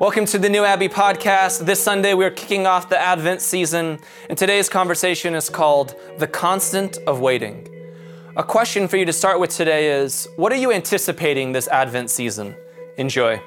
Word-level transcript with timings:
Welcome 0.00 0.24
to 0.28 0.38
the 0.38 0.48
New 0.48 0.64
Abbey 0.64 0.88
podcast. 0.88 1.66
This 1.66 1.78
Sunday, 1.78 2.14
we're 2.14 2.30
kicking 2.30 2.66
off 2.66 2.88
the 2.88 2.98
Advent 2.98 3.42
season, 3.42 3.98
and 4.30 4.38
today's 4.38 4.66
conversation 4.66 5.34
is 5.34 5.50
called 5.50 5.94
The 6.16 6.26
Constant 6.26 6.96
of 7.06 7.20
Waiting. 7.20 7.68
A 8.34 8.42
question 8.42 8.88
for 8.88 8.96
you 8.96 9.04
to 9.04 9.12
start 9.12 9.40
with 9.40 9.50
today 9.50 9.92
is 9.92 10.26
What 10.36 10.52
are 10.52 10.56
you 10.56 10.72
anticipating 10.72 11.52
this 11.52 11.68
Advent 11.68 12.08
season? 12.08 12.56
Enjoy. 12.96 13.42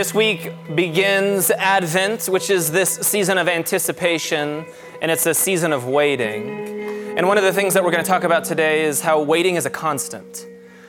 This 0.00 0.14
week 0.14 0.50
begins 0.74 1.50
Advent, 1.50 2.30
which 2.30 2.48
is 2.48 2.70
this 2.70 2.88
season 2.88 3.36
of 3.36 3.48
anticipation, 3.48 4.64
and 5.02 5.10
it's 5.10 5.26
a 5.26 5.34
season 5.34 5.74
of 5.74 5.84
waiting. 5.84 7.18
And 7.18 7.28
one 7.28 7.36
of 7.36 7.44
the 7.44 7.52
things 7.52 7.74
that 7.74 7.84
we're 7.84 7.90
going 7.90 8.02
to 8.02 8.08
talk 8.08 8.24
about 8.24 8.44
today 8.44 8.84
is 8.84 9.02
how 9.02 9.20
waiting 9.20 9.56
is 9.56 9.66
a 9.66 9.70
constant. 9.70 10.46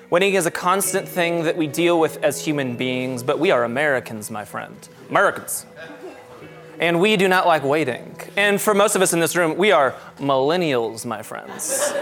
Waiting 0.09 0.36
is 0.36 0.45
a 0.45 0.52
constant 0.52 1.09
thing 1.09 1.44
that 1.44 1.58
we 1.58 1.67
deal 1.67 1.99
with 1.99 2.23
as 2.23 2.45
human 2.45 2.77
beings, 2.77 3.21
but 3.21 3.38
we 3.38 3.52
are 3.52 3.66
Americans, 3.66 4.31
my 4.31 4.45
friend. 4.45 4.88
Americans. 5.09 5.66
And 6.80 7.02
we 7.02 7.17
do 7.17 7.27
not 7.27 7.45
like 7.45 7.66
waiting. 7.66 8.16
And 8.38 8.61
for 8.61 8.73
most 8.73 8.95
of 8.95 9.02
us 9.02 9.11
in 9.11 9.19
this 9.19 9.36
room, 9.36 9.58
we 9.58 9.73
are 9.73 9.93
millennials, 10.19 11.05
my 11.05 11.21
friends. 11.21 11.93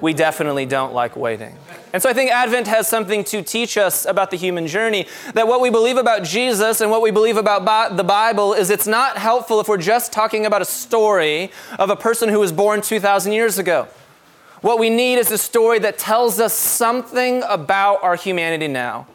We 0.00 0.12
definitely 0.12 0.66
don't 0.66 0.94
like 0.94 1.14
waiting. 1.14 1.56
And 1.94 2.02
so 2.02 2.10
I 2.10 2.12
think 2.12 2.32
Advent 2.32 2.66
has 2.66 2.88
something 2.88 3.22
to 3.22 3.40
teach 3.40 3.78
us 3.78 4.04
about 4.04 4.32
the 4.32 4.36
human 4.36 4.66
journey 4.66 5.06
that 5.34 5.46
what 5.46 5.60
we 5.60 5.70
believe 5.70 5.96
about 5.96 6.24
Jesus 6.24 6.80
and 6.80 6.90
what 6.90 7.02
we 7.02 7.12
believe 7.12 7.36
about 7.36 7.64
bi- 7.64 7.88
the 7.90 8.02
Bible 8.02 8.52
is 8.52 8.68
it's 8.68 8.88
not 8.88 9.16
helpful 9.16 9.60
if 9.60 9.68
we're 9.68 9.76
just 9.76 10.12
talking 10.12 10.44
about 10.44 10.60
a 10.60 10.64
story 10.64 11.52
of 11.78 11.90
a 11.90 11.94
person 11.94 12.30
who 12.30 12.40
was 12.40 12.50
born 12.50 12.82
2,000 12.82 13.30
years 13.30 13.60
ago. 13.60 13.86
What 14.60 14.80
we 14.80 14.90
need 14.90 15.18
is 15.18 15.30
a 15.30 15.38
story 15.38 15.78
that 15.78 15.96
tells 15.96 16.40
us 16.40 16.52
something 16.52 17.44
about 17.46 18.02
our 18.02 18.16
humanity 18.16 18.66
now. 18.66 19.06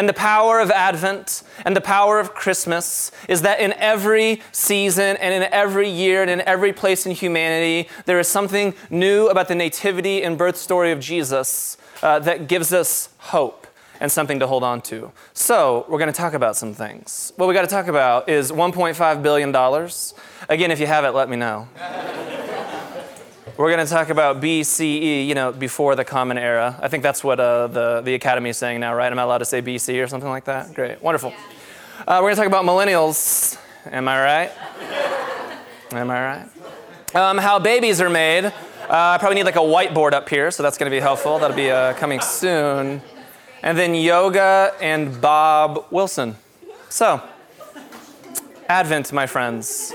And 0.00 0.08
the 0.08 0.14
power 0.14 0.60
of 0.60 0.70
Advent 0.70 1.42
and 1.62 1.76
the 1.76 1.80
power 1.82 2.18
of 2.20 2.32
Christmas 2.32 3.12
is 3.28 3.42
that 3.42 3.60
in 3.60 3.74
every 3.74 4.40
season 4.50 5.18
and 5.18 5.34
in 5.34 5.42
every 5.52 5.90
year 5.90 6.22
and 6.22 6.30
in 6.30 6.40
every 6.40 6.72
place 6.72 7.04
in 7.04 7.12
humanity, 7.12 7.86
there 8.06 8.18
is 8.18 8.26
something 8.26 8.72
new 8.88 9.26
about 9.26 9.48
the 9.48 9.54
nativity 9.54 10.22
and 10.22 10.38
birth 10.38 10.56
story 10.56 10.90
of 10.90 11.00
Jesus 11.00 11.76
uh, 12.02 12.18
that 12.20 12.48
gives 12.48 12.72
us 12.72 13.10
hope 13.18 13.66
and 14.00 14.10
something 14.10 14.38
to 14.38 14.46
hold 14.46 14.64
on 14.64 14.80
to. 14.80 15.12
So, 15.34 15.84
we're 15.86 15.98
going 15.98 16.10
to 16.10 16.16
talk 16.16 16.32
about 16.32 16.56
some 16.56 16.72
things. 16.72 17.34
What 17.36 17.46
we 17.46 17.52
got 17.52 17.60
to 17.60 17.66
talk 17.66 17.86
about 17.86 18.26
is 18.26 18.50
$1.5 18.50 19.22
billion. 19.22 19.54
Again, 20.48 20.70
if 20.70 20.80
you 20.80 20.86
have 20.86 21.04
it, 21.04 21.10
let 21.10 21.28
me 21.28 21.36
know. 21.36 21.68
we're 23.60 23.70
going 23.70 23.86
to 23.86 23.92
talk 23.92 24.08
about 24.08 24.40
BCE, 24.40 25.26
you 25.26 25.34
know, 25.34 25.52
before 25.52 25.94
the 25.94 26.02
Common 26.02 26.38
Era. 26.38 26.78
I 26.80 26.88
think 26.88 27.02
that's 27.02 27.22
what 27.22 27.38
uh, 27.38 27.66
the, 27.66 28.00
the 28.00 28.14
Academy 28.14 28.48
is 28.48 28.56
saying 28.56 28.80
now, 28.80 28.94
right? 28.94 29.12
Am 29.12 29.18
I 29.18 29.22
allowed 29.22 29.38
to 29.38 29.44
say 29.44 29.60
BC 29.60 30.02
or 30.02 30.06
something 30.06 30.30
like 30.30 30.46
that? 30.46 30.72
Great, 30.72 31.02
wonderful. 31.02 31.34
Uh, 32.08 32.20
we're 32.22 32.32
going 32.32 32.36
to 32.36 32.40
talk 32.40 32.46
about 32.46 32.64
millennials. 32.64 33.58
Am 33.84 34.08
I 34.08 34.18
right? 34.18 34.52
Am 35.92 36.10
I 36.10 36.24
right? 36.24 37.14
Um, 37.14 37.36
how 37.36 37.58
babies 37.58 38.00
are 38.00 38.08
made. 38.08 38.46
Uh, 38.46 38.52
I 38.88 39.18
probably 39.18 39.34
need 39.34 39.44
like 39.44 39.56
a 39.56 39.58
whiteboard 39.58 40.14
up 40.14 40.30
here, 40.30 40.50
so 40.50 40.62
that's 40.62 40.78
going 40.78 40.90
to 40.90 40.96
be 40.96 41.00
helpful. 41.00 41.38
That'll 41.38 41.54
be 41.54 41.70
uh, 41.70 41.92
coming 41.94 42.20
soon. 42.22 43.02
And 43.62 43.76
then 43.76 43.94
yoga 43.94 44.72
and 44.80 45.20
Bob 45.20 45.84
Wilson. 45.90 46.36
So, 46.88 47.22
Advent, 48.70 49.12
my 49.12 49.26
friends. 49.26 49.92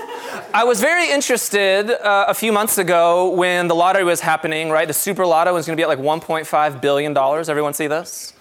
I 0.52 0.64
was 0.64 0.80
very 0.80 1.10
interested 1.10 1.90
uh, 1.90 2.26
a 2.28 2.34
few 2.34 2.52
months 2.52 2.78
ago 2.78 3.30
when 3.30 3.68
the 3.68 3.74
lottery 3.74 4.04
was 4.04 4.20
happening, 4.20 4.70
right? 4.70 4.86
The 4.86 4.94
super 4.94 5.26
lotto 5.26 5.54
was 5.54 5.66
going 5.66 5.76
to 5.76 5.80
be 5.80 5.82
at 5.82 5.88
like 5.88 5.98
$1.5 5.98 6.80
billion. 6.80 7.16
Everyone 7.16 7.74
see 7.74 7.86
this? 7.86 8.32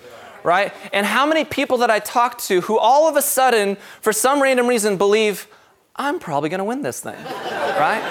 Right? 0.44 0.74
And 0.94 1.06
how 1.06 1.26
many 1.26 1.44
people 1.44 1.78
that 1.80 1.90
I 1.90 2.00
talked 2.00 2.46
to 2.46 2.62
who 2.62 2.78
all 2.78 3.08
of 3.10 3.16
a 3.16 3.22
sudden, 3.22 3.78
for 4.02 4.14
some 4.14 4.42
random 4.42 4.68
reason, 4.68 4.98
believe, 4.98 5.48
I'm 5.96 6.20
probably 6.20 6.50
going 6.50 6.60
to 6.60 6.66
win 6.66 6.82
this 6.82 7.00
thing, 7.00 7.16
right? 7.24 8.04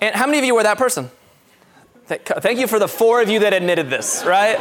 And 0.00 0.14
how 0.14 0.26
many 0.26 0.38
of 0.38 0.44
you 0.44 0.54
were 0.54 0.62
that 0.62 0.78
person? 0.78 1.10
Thank 2.06 2.58
you 2.58 2.66
for 2.66 2.78
the 2.78 2.88
four 2.88 3.22
of 3.22 3.28
you 3.28 3.40
that 3.40 3.52
admitted 3.52 3.90
this, 3.90 4.24
right? 4.24 4.58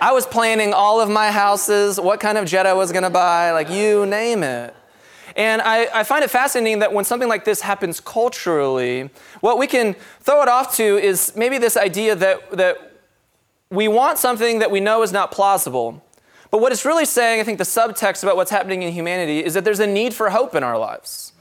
I 0.00 0.12
was 0.12 0.26
planning 0.26 0.72
all 0.72 1.00
of 1.00 1.08
my 1.08 1.30
houses, 1.30 1.98
what 1.98 2.20
kind 2.20 2.38
of 2.38 2.46
jet 2.46 2.66
I 2.66 2.74
was 2.74 2.92
gonna 2.92 3.10
buy, 3.10 3.52
like 3.52 3.70
you 3.70 4.06
name 4.06 4.42
it. 4.42 4.74
And 5.36 5.60
I, 5.60 5.86
I, 5.92 6.02
find 6.02 6.24
it 6.24 6.30
fascinating 6.30 6.78
that 6.78 6.94
when 6.94 7.04
something 7.04 7.28
like 7.28 7.44
this 7.44 7.60
happens 7.60 8.00
culturally, 8.00 9.10
what 9.40 9.58
we 9.58 9.66
can 9.66 9.94
throw 10.20 10.40
it 10.40 10.48
off 10.48 10.74
to 10.76 10.96
is 10.96 11.36
maybe 11.36 11.58
this 11.58 11.76
idea 11.76 12.16
that, 12.16 12.50
that 12.52 12.94
we 13.68 13.86
want 13.86 14.16
something 14.16 14.60
that 14.60 14.70
we 14.70 14.80
know 14.80 15.02
is 15.02 15.12
not 15.12 15.30
plausible. 15.30 16.02
But 16.50 16.62
what 16.62 16.72
it's 16.72 16.86
really 16.86 17.04
saying, 17.04 17.40
I 17.40 17.44
think 17.44 17.58
the 17.58 17.64
subtext 17.64 18.22
about 18.22 18.36
what's 18.36 18.50
happening 18.50 18.82
in 18.82 18.92
humanity 18.92 19.44
is 19.44 19.52
that 19.52 19.64
there's 19.64 19.80
a 19.80 19.86
need 19.86 20.14
for 20.14 20.30
hope 20.30 20.54
in 20.54 20.62
our 20.62 20.78
lives. 20.78 21.32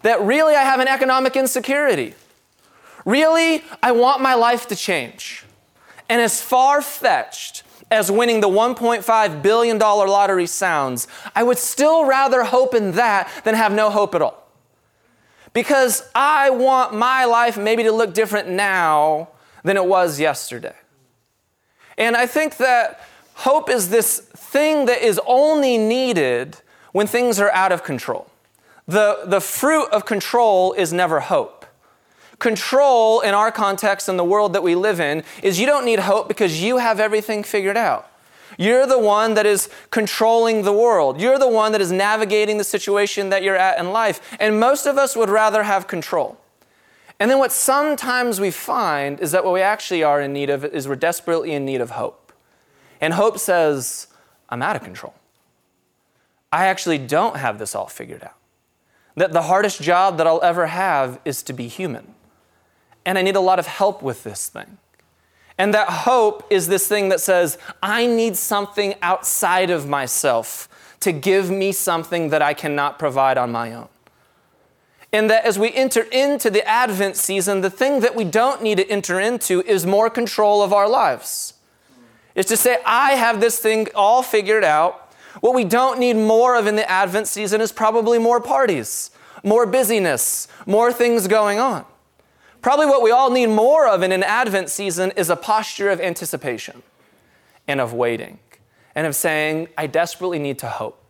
That 0.00 0.20
really 0.22 0.54
I 0.54 0.62
have 0.62 0.80
an 0.80 0.88
economic 0.88 1.36
insecurity. 1.36 2.14
Really, 3.04 3.62
I 3.82 3.92
want 3.92 4.22
my 4.22 4.34
life 4.34 4.66
to 4.68 4.76
change. 4.76 5.44
And 6.08 6.22
as 6.22 6.40
far 6.40 6.80
fetched 6.80 7.64
as 7.90 8.10
winning 8.10 8.40
the 8.40 8.48
$1.5 8.48 9.42
billion 9.42 9.78
lottery 9.78 10.46
sounds, 10.46 11.06
I 11.34 11.42
would 11.42 11.58
still 11.58 12.04
rather 12.04 12.44
hope 12.44 12.74
in 12.74 12.92
that 12.92 13.30
than 13.44 13.54
have 13.54 13.72
no 13.72 13.90
hope 13.90 14.14
at 14.14 14.22
all. 14.22 14.42
Because 15.52 16.08
I 16.14 16.50
want 16.50 16.94
my 16.94 17.24
life 17.24 17.56
maybe 17.56 17.82
to 17.84 17.92
look 17.92 18.12
different 18.12 18.48
now 18.48 19.28
than 19.62 19.76
it 19.76 19.86
was 19.86 20.20
yesterday. 20.20 20.74
And 21.96 22.16
I 22.16 22.26
think 22.26 22.58
that 22.58 23.00
hope 23.34 23.70
is 23.70 23.88
this 23.88 24.18
thing 24.18 24.86
that 24.86 25.02
is 25.02 25.20
only 25.26 25.78
needed 25.78 26.58
when 26.92 27.06
things 27.06 27.40
are 27.40 27.50
out 27.52 27.72
of 27.72 27.82
control. 27.84 28.30
The, 28.86 29.22
the 29.24 29.40
fruit 29.40 29.88
of 29.90 30.04
control 30.04 30.72
is 30.74 30.92
never 30.92 31.20
hope. 31.20 31.55
Control 32.38 33.20
in 33.20 33.32
our 33.32 33.50
context 33.50 34.08
and 34.08 34.18
the 34.18 34.24
world 34.24 34.52
that 34.52 34.62
we 34.62 34.74
live 34.74 35.00
in 35.00 35.24
is 35.42 35.58
you 35.58 35.66
don't 35.66 35.84
need 35.84 36.00
hope 36.00 36.28
because 36.28 36.62
you 36.62 36.78
have 36.78 37.00
everything 37.00 37.42
figured 37.42 37.76
out. 37.76 38.10
You're 38.58 38.86
the 38.86 38.98
one 38.98 39.34
that 39.34 39.46
is 39.46 39.68
controlling 39.90 40.62
the 40.62 40.72
world. 40.72 41.20
You're 41.20 41.38
the 41.38 41.48
one 41.48 41.72
that 41.72 41.80
is 41.80 41.92
navigating 41.92 42.58
the 42.58 42.64
situation 42.64 43.30
that 43.30 43.42
you're 43.42 43.56
at 43.56 43.78
in 43.78 43.90
life. 43.90 44.36
And 44.38 44.60
most 44.60 44.86
of 44.86 44.98
us 44.98 45.16
would 45.16 45.28
rather 45.28 45.62
have 45.62 45.86
control. 45.86 46.38
And 47.18 47.30
then 47.30 47.38
what 47.38 47.52
sometimes 47.52 48.40
we 48.40 48.50
find 48.50 49.20
is 49.20 49.32
that 49.32 49.44
what 49.44 49.54
we 49.54 49.62
actually 49.62 50.02
are 50.02 50.20
in 50.20 50.32
need 50.32 50.50
of 50.50 50.64
is 50.64 50.86
we're 50.86 50.96
desperately 50.96 51.52
in 51.52 51.64
need 51.64 51.80
of 51.80 51.90
hope. 51.90 52.32
And 53.00 53.14
hope 53.14 53.38
says, 53.38 54.08
I'm 54.48 54.62
out 54.62 54.76
of 54.76 54.82
control. 54.82 55.14
I 56.52 56.66
actually 56.66 56.98
don't 56.98 57.36
have 57.36 57.58
this 57.58 57.74
all 57.74 57.88
figured 57.88 58.22
out. 58.22 58.36
That 59.16 59.32
the 59.32 59.42
hardest 59.42 59.80
job 59.80 60.18
that 60.18 60.26
I'll 60.26 60.42
ever 60.42 60.66
have 60.66 61.18
is 61.24 61.42
to 61.44 61.54
be 61.54 61.68
human 61.68 62.14
and 63.06 63.16
I 63.16 63.22
need 63.22 63.36
a 63.36 63.40
lot 63.40 63.58
of 63.58 63.66
help 63.66 64.02
with 64.02 64.24
this 64.24 64.48
thing. 64.48 64.76
And 65.56 65.72
that 65.72 65.88
hope 65.88 66.46
is 66.50 66.68
this 66.68 66.86
thing 66.86 67.08
that 67.08 67.20
says, 67.20 67.56
I 67.82 68.06
need 68.06 68.36
something 68.36 68.94
outside 69.00 69.70
of 69.70 69.88
myself 69.88 70.68
to 71.00 71.12
give 71.12 71.50
me 71.50 71.72
something 71.72 72.28
that 72.30 72.42
I 72.42 72.52
cannot 72.52 72.98
provide 72.98 73.38
on 73.38 73.52
my 73.52 73.72
own. 73.72 73.88
And 75.12 75.30
that 75.30 75.46
as 75.46 75.58
we 75.58 75.72
enter 75.72 76.02
into 76.02 76.50
the 76.50 76.66
Advent 76.68 77.16
season, 77.16 77.62
the 77.62 77.70
thing 77.70 78.00
that 78.00 78.14
we 78.14 78.24
don't 78.24 78.62
need 78.62 78.76
to 78.78 78.90
enter 78.90 79.18
into 79.18 79.62
is 79.62 79.86
more 79.86 80.10
control 80.10 80.62
of 80.62 80.72
our 80.72 80.88
lives. 80.88 81.54
Is 82.34 82.46
to 82.46 82.56
say, 82.56 82.78
I 82.84 83.12
have 83.12 83.40
this 83.40 83.58
thing 83.58 83.86
all 83.94 84.22
figured 84.22 84.64
out. 84.64 85.14
What 85.40 85.54
we 85.54 85.64
don't 85.64 85.98
need 85.98 86.16
more 86.16 86.56
of 86.56 86.66
in 86.66 86.76
the 86.76 86.90
Advent 86.90 87.28
season 87.28 87.60
is 87.60 87.72
probably 87.72 88.18
more 88.18 88.40
parties, 88.40 89.10
more 89.42 89.64
busyness, 89.64 90.48
more 90.66 90.92
things 90.92 91.28
going 91.28 91.58
on. 91.58 91.86
Probably 92.62 92.86
what 92.86 93.02
we 93.02 93.10
all 93.10 93.30
need 93.30 93.46
more 93.46 93.86
of 93.86 94.02
in 94.02 94.12
an 94.12 94.22
Advent 94.22 94.70
season 94.70 95.12
is 95.16 95.30
a 95.30 95.36
posture 95.36 95.90
of 95.90 96.00
anticipation 96.00 96.82
and 97.68 97.80
of 97.80 97.92
waiting 97.92 98.38
and 98.94 99.06
of 99.06 99.14
saying, 99.14 99.68
I 99.76 99.86
desperately 99.86 100.38
need 100.38 100.58
to 100.60 100.68
hope. 100.68 101.02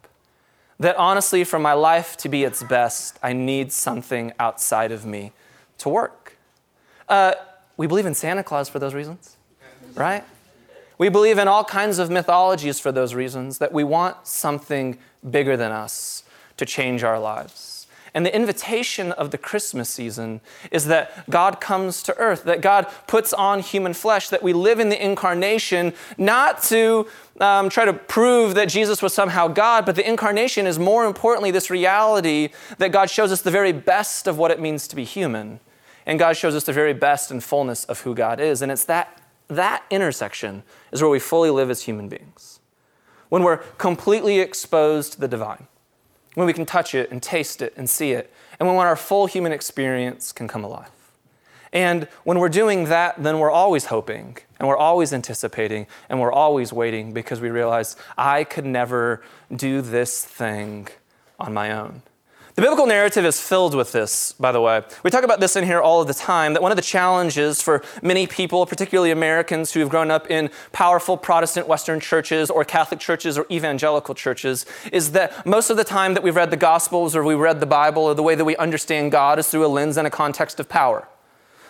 that 0.79 0.97
honestly, 0.97 1.45
for 1.45 1.59
my 1.59 1.73
life 1.73 2.17
to 2.19 2.29
be 2.29 2.45
its 2.45 2.63
best, 2.63 3.19
I 3.23 3.33
need 3.33 3.73
something 3.73 4.33
outside 4.39 4.93
of 4.93 5.07
me 5.07 5.33
to 5.79 5.89
work. 5.89 6.37
Uh, 7.09 7.33
we 7.77 7.87
believe 7.87 8.07
in 8.07 8.15
Santa 8.15 8.43
Claus 8.43 8.69
for 8.69 8.79
those 8.79 8.95
reasons, 8.95 9.37
right? 9.95 10.25
We 10.99 11.09
believe 11.09 11.39
in 11.39 11.49
all 11.49 11.65
kinds 11.65 11.99
of 11.99 12.11
mythologies 12.11 12.81
for 12.81 12.93
those 12.93 13.15
reasons, 13.15 13.59
that 13.59 13.73
we 13.73 13.85
want 13.85 14.27
something 14.27 14.99
bigger 15.29 15.57
than 15.57 15.73
us 15.73 16.25
to 16.57 16.65
change 16.65 17.03
our 17.03 17.19
lives. 17.19 17.66
And 18.17 18.25
the 18.25 18.35
invitation 18.35 19.13
of 19.13 19.31
the 19.31 19.37
Christmas 19.37 19.91
season 19.91 20.41
is 20.71 20.87
that 20.87 21.29
God 21.29 21.61
comes 21.61 22.03
to 22.05 22.17
earth, 22.17 22.45
that 22.45 22.63
God 22.63 22.87
puts 23.07 23.35
on 23.35 23.61
human 23.61 23.93
flesh, 23.93 24.31
that 24.31 24.43
we 24.43 24.55
live 24.55 24.81
in 24.81 24.89
the 24.89 25.05
incarnation 25.05 25.93
not 26.17 26.63
to 26.63 27.07
um, 27.41 27.69
try 27.69 27.85
to 27.85 27.93
prove 27.93 28.55
that 28.55 28.71
Jesus 28.71 29.03
was 29.03 29.13
somehow 29.13 29.49
God, 29.49 29.85
but 29.85 29.97
the 29.97 30.09
incarnation 30.09 30.67
is 30.67 30.79
more 30.79 31.05
importantly 31.05 31.51
this 31.51 31.69
reality 31.69 32.49
that 32.79 32.91
God 32.91 33.11
shows 33.11 33.31
us 33.31 33.43
the 33.43 33.51
very 33.51 33.73
best 33.73 34.27
of 34.27 34.39
what 34.39 34.51
it 34.51 34.61
means 34.61 34.89
to 34.89 34.97
be 34.97 35.05
human. 35.05 35.61
And 36.07 36.19
God 36.19 36.39
shows 36.39 36.55
us 36.55 36.65
the 36.65 36.73
very 36.73 36.95
best 36.95 37.31
and 37.31 37.45
fullness 37.45 37.85
of 37.85 38.01
who 38.01 38.15
God 38.15 38.41
is. 38.41 38.63
And 38.63 38.73
it's 38.73 38.87
that, 38.87 39.21
that 39.49 39.85
intersection 39.91 40.63
is 40.91 41.03
where 41.03 41.11
we 41.11 41.19
fully 41.19 41.51
live 41.51 41.69
as 41.69 41.83
human 41.83 42.09
beings. 42.09 42.61
When 43.29 43.43
we're 43.43 43.59
completely 43.77 44.39
exposed 44.39 45.13
to 45.13 45.21
the 45.21 45.29
divine 45.29 45.67
when 46.37 46.47
we 46.47 46.53
can 46.53 46.67
touch 46.67 46.95
it 46.95 47.11
and 47.11 47.23
taste 47.23 47.63
it 47.63 47.73
and 47.77 47.89
see 47.89 48.13
it, 48.13 48.31
and 48.61 48.69
when 48.69 48.77
our 48.77 48.95
full 48.95 49.27
human 49.27 49.53
experience 49.53 50.33
can 50.33 50.47
come 50.47 50.63
alive. 50.63 50.91
And 51.73 52.09
when 52.25 52.39
we're 52.39 52.51
doing 52.51 52.85
that, 52.85 53.23
then 53.23 53.39
we're 53.39 53.51
always 53.51 53.87
hoping 53.87 54.37
and 54.59 54.69
we're 54.69 54.77
always 54.77 55.13
anticipating 55.13 55.87
and 56.09 56.21
we're 56.21 56.33
always 56.33 56.73
waiting 56.73 57.13
because 57.13 57.41
we 57.41 57.49
realize 57.49 57.97
I 58.17 58.45
could 58.45 58.67
never 58.67 59.23
do 59.55 59.81
this 59.81 60.25
thing 60.25 60.89
on 61.39 61.55
my 61.55 61.73
own. 61.73 62.03
The 62.57 62.63
biblical 62.63 62.87
narrative 62.87 63.27
is 63.27 63.39
filled 63.39 63.75
with 63.75 63.93
this, 63.93 64.33
by 64.33 64.51
the 64.51 64.63
way. 64.63 64.81
We 65.03 65.11
talk 65.11 65.25
about 65.25 65.41
this 65.41 65.57
in 65.57 65.65
here 65.65 65.79
all 65.79 66.01
of 66.01 66.07
the 66.09 66.15
time 66.15 66.55
that 66.55 66.63
one 66.63 66.73
of 66.73 66.77
the 66.77 66.83
challenges 66.83 67.61
for 67.61 67.83
many 68.03 68.27
people, 68.27 68.65
particularly 68.65 69.11
Americans 69.11 69.75
who 69.75 69.81
have 69.81 69.91
grown 69.91 70.11
up 70.11 70.31
in 70.31 70.49
powerful 70.73 71.19
Protestant 71.19 71.69
Western 71.69 72.01
churches 72.01 72.49
or 72.49 72.65
Catholic 72.65 72.99
churches 72.99 73.37
or 73.37 73.45
evangelical 73.51 74.15
churches, 74.15 74.65
is 74.91 75.13
that 75.13 75.45
most 75.45 75.69
of 75.69 75.77
the 75.77 75.85
time 75.85 76.15
that 76.15 76.23
we've 76.23 76.35
read 76.35 76.51
the 76.51 76.57
Gospels 76.57 77.15
or 77.15 77.23
we've 77.23 77.39
read 77.39 77.61
the 77.61 77.67
Bible 77.67 78.05
or 78.05 78.15
the 78.15 78.23
way 78.23 78.35
that 78.35 78.47
we 78.47 78.57
understand 78.57 79.13
God 79.13 79.39
is 79.39 79.51
through 79.51 79.67
a 79.67 79.69
lens 79.69 79.99
and 79.99 80.07
a 80.07 80.11
context 80.11 80.59
of 80.59 80.67
power. 80.67 81.07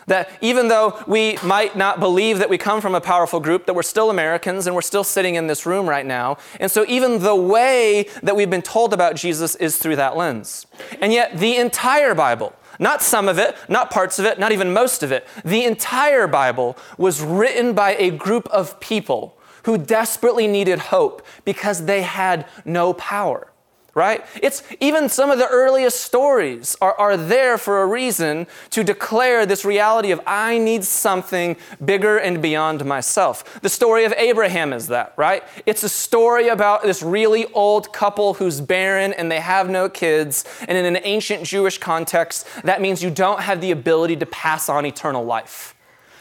That 0.07 0.31
even 0.41 0.69
though 0.69 1.03
we 1.07 1.37
might 1.43 1.77
not 1.77 1.99
believe 1.99 2.39
that 2.39 2.49
we 2.49 2.59
come 2.59 2.81
from 2.81 2.95
a 2.95 3.01
powerful 3.01 3.41
group, 3.41 3.67
that 3.67 3.75
we're 3.75 3.83
still 3.83 4.09
Americans 4.09 4.67
and 4.67 4.75
we're 4.75 4.83
still 4.83 5.05
sitting 5.05 5.35
in 5.35 5.47
this 5.49 5.67
room 5.67 5.89
right 5.89 6.07
now. 6.07 6.39
And 6.61 6.71
so 6.71 6.85
even 6.89 7.19
the 7.21 7.35
way 7.35 8.09
that 8.23 8.37
we've 8.37 8.51
been 8.51 8.63
told 8.63 8.93
about 8.93 9.17
Jesus 9.17 9.57
is 9.57 9.79
through 9.79 9.97
that 9.97 10.17
lens. 10.17 10.67
And 11.01 11.13
yet 11.13 11.39
the 11.39 11.57
entire 11.57 12.15
Bible, 12.15 12.55
not 12.79 13.03
some 13.03 13.29
of 13.29 13.39
it, 13.39 13.57
not 13.69 13.91
parts 13.91 14.19
of 14.19 14.25
it, 14.25 14.39
not 14.39 14.53
even 14.53 14.73
most 14.73 15.03
of 15.03 15.11
it, 15.11 15.27
the 15.45 15.65
entire 15.65 16.27
Bible 16.27 16.77
was 16.99 17.21
written 17.23 17.73
by 17.73 17.97
a 17.97 18.11
group 18.11 18.47
of 18.49 18.79
people 18.81 19.37
who 19.65 19.77
desperately 19.77 20.47
needed 20.47 20.79
hope 20.79 21.27
because 21.45 21.87
they 21.87 22.03
had 22.03 22.47
no 22.65 22.93
power 22.93 23.53
right? 23.97 24.27
It's 24.43 24.63
even 24.79 25.09
some 25.09 25.31
of 25.31 25.39
the 25.39 25.49
earliest 25.49 26.03
stories 26.03 26.77
are, 26.83 26.95
are 27.01 27.17
there 27.17 27.57
for 27.57 27.81
a 27.81 27.87
reason 27.87 28.47
to 28.71 28.85
declare 28.85 29.47
this 29.47 29.65
reality 29.65 30.11
of 30.11 30.21
I 30.27 30.59
need 30.59 30.85
something 30.85 31.57
bigger 31.83 32.19
and 32.19 32.43
beyond 32.43 32.85
myself. 32.85 33.59
The 33.63 33.71
story 33.71 34.05
of 34.05 34.13
Abraham 34.19 34.75
is 34.75 34.89
that, 34.89 35.15
right? 35.17 35.43
It's 35.65 35.83
a 35.83 35.89
story 35.89 36.49
about 36.49 36.83
this 36.83 37.03
really 37.03 37.47
old 37.55 37.91
couple 37.95 38.35
who's 38.35 38.61
barren 38.61 39.15
and 39.15 39.33
they 39.33 39.41
have 39.41 39.71
no 39.71 39.89
kids. 39.89 40.45
And 40.69 40.77
in 40.77 40.85
an 40.85 41.01
ancient 41.03 41.45
Jewish 41.45 41.79
context, 41.79 42.47
that 42.65 42.83
means 42.83 43.03
you 43.03 43.11
don't 43.11 43.41
have 43.41 43.63
the 43.63 43.71
ability 43.71 44.17
to 44.17 44.27
pass 44.27 44.69
on 44.69 44.85
eternal 44.85 45.25
life 45.25 45.76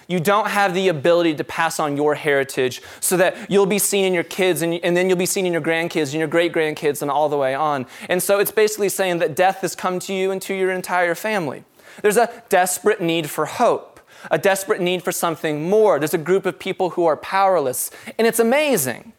you 0.07 0.19
don't 0.19 0.49
have 0.49 0.73
the 0.73 0.87
ability 0.87 1.35
to 1.35 1.43
pass 1.43 1.79
on 1.79 1.97
your 1.97 2.15
heritage 2.15 2.81
so 2.99 3.17
that 3.17 3.49
you'll 3.49 3.65
be 3.65 3.79
seen 3.79 4.05
in 4.05 4.13
your 4.13 4.23
kids 4.23 4.61
and, 4.61 4.73
and 4.83 4.95
then 4.95 5.09
you'll 5.09 5.17
be 5.17 5.25
seen 5.25 5.45
in 5.45 5.53
your 5.53 5.61
grandkids 5.61 6.11
and 6.11 6.19
your 6.19 6.27
great 6.27 6.53
grandkids 6.53 7.01
and 7.01 7.09
all 7.09 7.29
the 7.29 7.37
way 7.37 7.53
on. 7.53 7.85
And 8.09 8.21
so 8.21 8.39
it's 8.39 8.51
basically 8.51 8.89
saying 8.89 9.19
that 9.19 9.35
death 9.35 9.61
has 9.61 9.75
come 9.75 9.99
to 9.99 10.13
you 10.13 10.31
and 10.31 10.41
to 10.43 10.53
your 10.53 10.71
entire 10.71 11.15
family. 11.15 11.63
There's 12.01 12.17
a 12.17 12.43
desperate 12.49 13.01
need 13.01 13.29
for 13.29 13.45
hope, 13.45 13.99
a 14.29 14.37
desperate 14.37 14.81
need 14.81 15.03
for 15.03 15.11
something 15.11 15.69
more. 15.69 15.99
There's 15.99 16.13
a 16.13 16.19
group 16.19 16.45
of 16.45 16.59
people 16.59 16.91
who 16.91 17.05
are 17.05 17.17
powerless. 17.17 17.89
And 18.17 18.27
it's 18.27 18.39
amazing 18.39 19.13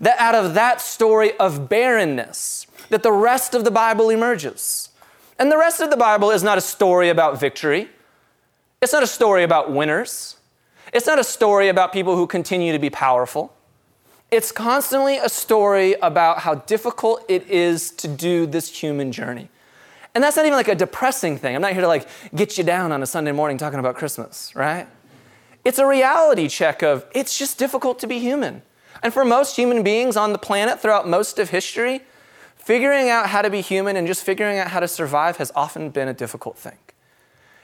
that 0.00 0.18
out 0.18 0.34
of 0.34 0.54
that 0.54 0.80
story 0.80 1.36
of 1.38 1.68
barrenness, 1.68 2.66
that 2.90 3.02
the 3.02 3.12
rest 3.12 3.54
of 3.54 3.64
the 3.64 3.70
Bible 3.70 4.10
emerges. 4.10 4.90
And 5.38 5.52
the 5.52 5.58
rest 5.58 5.80
of 5.80 5.90
the 5.90 5.96
Bible 5.96 6.30
is 6.30 6.42
not 6.42 6.58
a 6.58 6.62
story 6.62 7.08
about 7.08 7.38
victory. 7.38 7.90
It's 8.82 8.92
not 8.92 9.02
a 9.02 9.06
story 9.06 9.42
about 9.42 9.72
winners. 9.72 10.36
It's 10.92 11.06
not 11.06 11.18
a 11.18 11.24
story 11.24 11.68
about 11.68 11.92
people 11.92 12.14
who 12.14 12.26
continue 12.26 12.72
to 12.72 12.78
be 12.78 12.90
powerful. 12.90 13.54
It's 14.30 14.52
constantly 14.52 15.16
a 15.16 15.28
story 15.28 15.94
about 16.02 16.40
how 16.40 16.56
difficult 16.56 17.24
it 17.28 17.48
is 17.48 17.90
to 17.92 18.08
do 18.08 18.46
this 18.46 18.68
human 18.68 19.12
journey. 19.12 19.48
And 20.14 20.22
that's 20.22 20.36
not 20.36 20.46
even 20.46 20.56
like 20.56 20.68
a 20.68 20.74
depressing 20.74 21.38
thing. 21.38 21.54
I'm 21.54 21.62
not 21.62 21.72
here 21.72 21.80
to 21.80 21.88
like 21.88 22.08
get 22.34 22.58
you 22.58 22.64
down 22.64 22.92
on 22.92 23.02
a 23.02 23.06
Sunday 23.06 23.32
morning 23.32 23.56
talking 23.56 23.78
about 23.78 23.96
Christmas, 23.96 24.54
right? 24.54 24.86
It's 25.64 25.78
a 25.78 25.86
reality 25.86 26.48
check 26.48 26.82
of 26.82 27.06
it's 27.14 27.38
just 27.38 27.58
difficult 27.58 27.98
to 28.00 28.06
be 28.06 28.18
human. 28.18 28.62
And 29.02 29.12
for 29.12 29.24
most 29.24 29.56
human 29.56 29.82
beings 29.82 30.16
on 30.16 30.32
the 30.32 30.38
planet 30.38 30.80
throughout 30.80 31.08
most 31.08 31.38
of 31.38 31.50
history, 31.50 32.02
figuring 32.56 33.08
out 33.08 33.28
how 33.28 33.42
to 33.42 33.50
be 33.50 33.60
human 33.60 33.96
and 33.96 34.06
just 34.06 34.22
figuring 34.22 34.58
out 34.58 34.68
how 34.68 34.80
to 34.80 34.88
survive 34.88 35.38
has 35.38 35.52
often 35.54 35.90
been 35.90 36.08
a 36.08 36.14
difficult 36.14 36.58
thing. 36.58 36.78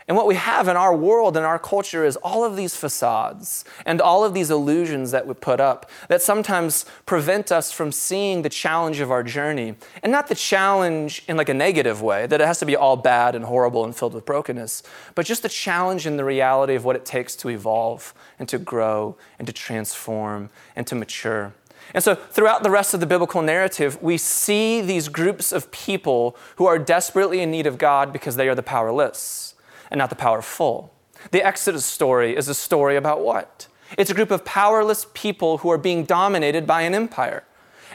And 0.08 0.16
what 0.16 0.26
we 0.26 0.34
have 0.34 0.66
in 0.66 0.76
our 0.76 0.94
world 0.94 1.36
and 1.36 1.46
our 1.46 1.58
culture 1.58 2.04
is 2.04 2.16
all 2.16 2.44
of 2.44 2.56
these 2.56 2.74
facades 2.74 3.64
and 3.86 4.00
all 4.00 4.24
of 4.24 4.34
these 4.34 4.50
illusions 4.50 5.12
that 5.12 5.26
we 5.26 5.34
put 5.34 5.60
up 5.60 5.88
that 6.08 6.20
sometimes 6.20 6.84
prevent 7.06 7.52
us 7.52 7.70
from 7.70 7.92
seeing 7.92 8.42
the 8.42 8.48
challenge 8.48 9.00
of 9.00 9.10
our 9.10 9.22
journey. 9.22 9.76
And 10.02 10.10
not 10.10 10.26
the 10.26 10.34
challenge 10.34 11.22
in 11.28 11.36
like 11.36 11.48
a 11.48 11.54
negative 11.54 12.02
way, 12.02 12.26
that 12.26 12.40
it 12.40 12.46
has 12.46 12.58
to 12.58 12.66
be 12.66 12.74
all 12.74 12.96
bad 12.96 13.34
and 13.34 13.44
horrible 13.44 13.84
and 13.84 13.94
filled 13.94 14.14
with 14.14 14.26
brokenness, 14.26 14.82
but 15.14 15.24
just 15.24 15.42
the 15.42 15.48
challenge 15.48 16.06
in 16.06 16.16
the 16.16 16.24
reality 16.24 16.74
of 16.74 16.84
what 16.84 16.96
it 16.96 17.04
takes 17.04 17.36
to 17.36 17.48
evolve 17.48 18.12
and 18.38 18.48
to 18.48 18.58
grow 18.58 19.16
and 19.38 19.46
to 19.46 19.52
transform 19.52 20.50
and 20.74 20.86
to 20.88 20.94
mature. 20.94 21.52
And 21.94 22.02
so, 22.02 22.14
throughout 22.14 22.62
the 22.62 22.70
rest 22.70 22.94
of 22.94 23.00
the 23.00 23.06
biblical 23.06 23.42
narrative, 23.42 24.02
we 24.02 24.16
see 24.16 24.80
these 24.80 25.08
groups 25.08 25.52
of 25.52 25.70
people 25.72 26.36
who 26.56 26.66
are 26.66 26.78
desperately 26.78 27.40
in 27.40 27.50
need 27.50 27.66
of 27.66 27.76
God 27.76 28.12
because 28.12 28.36
they 28.36 28.48
are 28.48 28.54
the 28.54 28.62
powerless 28.62 29.51
and 29.92 29.98
not 29.98 30.10
the 30.10 30.16
powerful. 30.16 30.92
The 31.30 31.46
Exodus 31.46 31.84
story 31.84 32.34
is 32.34 32.48
a 32.48 32.54
story 32.54 32.96
about 32.96 33.20
what? 33.20 33.68
It's 33.98 34.10
a 34.10 34.14
group 34.14 34.30
of 34.30 34.44
powerless 34.44 35.06
people 35.12 35.58
who 35.58 35.70
are 35.70 35.78
being 35.78 36.04
dominated 36.04 36.66
by 36.66 36.82
an 36.82 36.94
empire. 36.94 37.44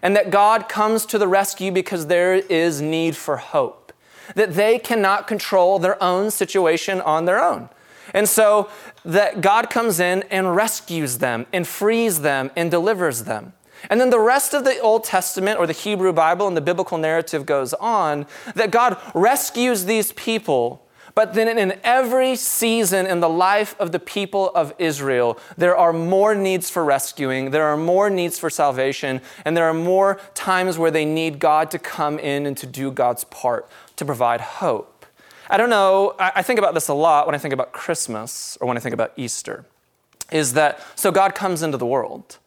And 0.04 0.16
that 0.16 0.30
God 0.30 0.70
comes 0.70 1.08
to 1.08 1.18
the 1.18 1.28
rescue 1.28 1.72
because 1.72 2.06
there 2.06 2.36
is 2.36 2.82
need 2.82 3.18
for 3.18 3.38
hope. 3.38 3.92
That 4.36 4.54
they 4.54 4.78
cannot 4.78 5.26
control 5.26 5.80
their 5.80 6.02
own 6.02 6.30
situation 6.30 7.02
on 7.02 7.26
their 7.26 7.44
own. 7.44 7.70
And 8.14 8.30
so 8.30 8.70
that 9.04 9.42
God 9.42 9.72
comes 9.72 10.00
in 10.00 10.24
and 10.30 10.56
rescues 10.56 11.18
them 11.18 11.48
and 11.52 11.68
frees 11.68 12.22
them 12.22 12.52
and 12.56 12.70
delivers 12.70 13.24
them. 13.24 13.54
And 13.90 14.00
then 14.00 14.12
the 14.12 14.20
rest 14.20 14.54
of 14.54 14.66
the 14.66 14.80
Old 14.80 15.04
Testament 15.04 15.60
or 15.60 15.66
the 15.66 15.74
Hebrew 15.74 16.14
Bible 16.14 16.48
and 16.48 16.56
the 16.56 16.62
biblical 16.62 17.00
narrative 17.00 17.48
goes 17.48 17.74
on 17.74 18.28
that 18.54 18.70
God 18.70 18.98
rescues 19.16 19.86
these 19.86 20.12
people 20.12 20.87
but 21.18 21.34
then 21.34 21.58
in 21.58 21.80
every 21.84 22.36
season 22.36 23.08
in 23.08 23.22
the 23.22 23.28
life 23.28 23.76
of 23.80 23.92
the 23.92 23.98
people 23.98 24.52
of 24.54 24.72
Israel, 24.78 25.40
there 25.58 25.76
are 25.76 25.92
more 25.92 26.36
needs 26.36 26.70
for 26.70 26.86
rescuing, 26.86 27.50
there 27.50 27.66
are 27.66 27.76
more 27.76 28.08
needs 28.08 28.38
for 28.38 28.52
salvation, 28.52 29.20
and 29.44 29.58
there 29.58 29.66
are 29.66 29.74
more 29.74 30.20
times 30.36 30.78
where 30.78 30.92
they 30.92 31.06
need 31.06 31.40
God 31.40 31.72
to 31.72 31.80
come 31.80 32.20
in 32.20 32.46
and 32.46 32.56
to 32.58 32.68
do 32.68 32.92
God's 32.92 33.24
part 33.24 33.68
to 33.96 34.06
provide 34.06 34.42
hope. 34.42 35.08
I 35.50 35.58
don't 35.58 35.72
know, 35.72 36.14
I 36.20 36.44
think 36.44 36.60
about 36.60 36.76
this 36.76 36.88
a 36.88 36.94
lot 36.94 37.26
when 37.26 37.34
I 37.34 37.40
think 37.40 37.56
about 37.56 37.72
Christmas 37.72 38.56
or 38.62 38.68
when 38.68 38.78
I 38.78 38.80
think 38.80 38.94
about 38.94 39.14
Easter. 39.18 39.66
Is 40.32 40.54
that 40.54 40.80
so 40.94 41.10
God 41.10 41.34
comes 41.34 41.64
into 41.64 41.80
the 41.80 41.88
world 41.88 42.38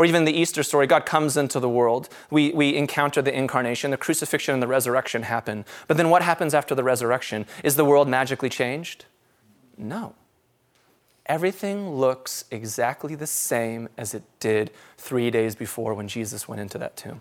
or 0.00 0.06
even 0.06 0.24
the 0.24 0.32
Easter 0.32 0.62
story, 0.62 0.86
God 0.86 1.04
comes 1.04 1.36
into 1.36 1.60
the 1.60 1.68
world. 1.68 2.08
We, 2.30 2.52
we 2.52 2.74
encounter 2.74 3.20
the 3.20 3.36
incarnation, 3.36 3.90
the 3.90 3.98
crucifixion, 3.98 4.54
and 4.54 4.62
the 4.62 4.66
resurrection 4.66 5.24
happen. 5.24 5.66
But 5.88 5.98
then 5.98 6.08
what 6.08 6.22
happens 6.22 6.54
after 6.54 6.74
the 6.74 6.82
resurrection? 6.82 7.44
Is 7.62 7.76
the 7.76 7.84
world 7.84 8.08
magically 8.08 8.48
changed? 8.48 9.04
No. 9.76 10.14
Everything 11.26 11.90
looks 11.90 12.46
exactly 12.50 13.14
the 13.14 13.26
same 13.26 13.90
as 13.98 14.14
it 14.14 14.22
did 14.38 14.70
three 14.96 15.30
days 15.30 15.54
before 15.54 15.92
when 15.92 16.08
Jesus 16.08 16.48
went 16.48 16.62
into 16.62 16.78
that 16.78 16.96
tomb. 16.96 17.20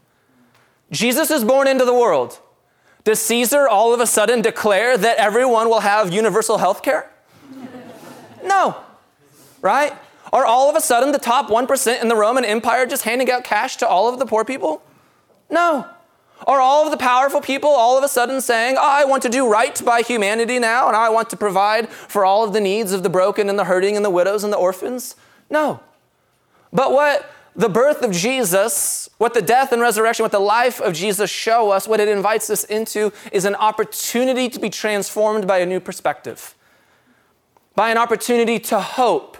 Jesus 0.89 1.29
is 1.31 1.43
born 1.43 1.67
into 1.67 1.83
the 1.83 1.93
world. 1.93 2.39
Does 3.03 3.19
Caesar 3.19 3.67
all 3.67 3.93
of 3.93 3.99
a 3.99 4.07
sudden 4.07 4.41
declare 4.41 4.97
that 4.97 5.17
everyone 5.17 5.67
will 5.67 5.81
have 5.81 6.13
universal 6.13 6.57
health 6.57 6.81
care? 6.81 7.11
No, 8.41 8.77
right? 9.61 9.91
Are 10.31 10.45
all 10.45 10.69
of 10.69 10.75
a 10.75 10.81
sudden 10.81 11.11
the 11.11 11.19
top 11.19 11.49
1% 11.49 12.01
in 12.01 12.07
the 12.07 12.15
Roman 12.15 12.45
Empire 12.45 12.85
just 12.85 13.03
handing 13.03 13.31
out 13.31 13.43
cash 13.43 13.77
to 13.77 13.87
all 13.87 14.07
of 14.11 14.19
the 14.19 14.25
poor 14.25 14.45
people? 14.45 14.81
No. 15.49 15.87
Are 16.47 16.61
all 16.61 16.85
of 16.85 16.91
the 16.91 16.97
powerful 16.97 17.41
people 17.41 17.69
all 17.69 17.97
of 17.97 18.03
a 18.03 18.07
sudden 18.07 18.39
saying, 18.39 18.75
oh, 18.77 18.81
I 18.81 19.05
want 19.05 19.23
to 19.23 19.29
do 19.29 19.49
right 19.49 19.83
by 19.83 20.01
humanity 20.01 20.57
now 20.59 20.87
and 20.87 20.95
I 20.95 21.09
want 21.09 21.29
to 21.31 21.37
provide 21.37 21.89
for 21.89 22.23
all 22.23 22.43
of 22.43 22.53
the 22.53 22.61
needs 22.61 22.93
of 22.93 23.03
the 23.03 23.09
broken 23.09 23.49
and 23.49 23.59
the 23.59 23.65
hurting 23.65 23.95
and 23.95 24.05
the 24.05 24.09
widows 24.09 24.43
and 24.43 24.53
the 24.53 24.57
orphans? 24.57 25.15
No. 25.49 25.81
But 26.71 26.91
what 26.91 27.29
the 27.55 27.67
birth 27.67 28.03
of 28.03 28.11
Jesus, 28.11 29.09
what 29.17 29.33
the 29.33 29.41
death 29.41 29.73
and 29.73 29.81
resurrection, 29.81 30.23
what 30.23 30.31
the 30.31 30.39
life 30.39 30.79
of 30.79 30.93
Jesus 30.93 31.29
show 31.29 31.71
us, 31.71 31.87
what 31.87 31.99
it 31.99 32.07
invites 32.07 32.49
us 32.49 32.63
into 32.63 33.11
is 33.33 33.43
an 33.43 33.55
opportunity 33.55 34.47
to 34.47 34.59
be 34.59 34.69
transformed 34.69 35.45
by 35.45 35.57
a 35.57 35.65
new 35.65 35.81
perspective, 35.81 36.55
by 37.75 37.89
an 37.89 37.97
opportunity 37.97 38.59
to 38.59 38.79
hope 38.79 39.37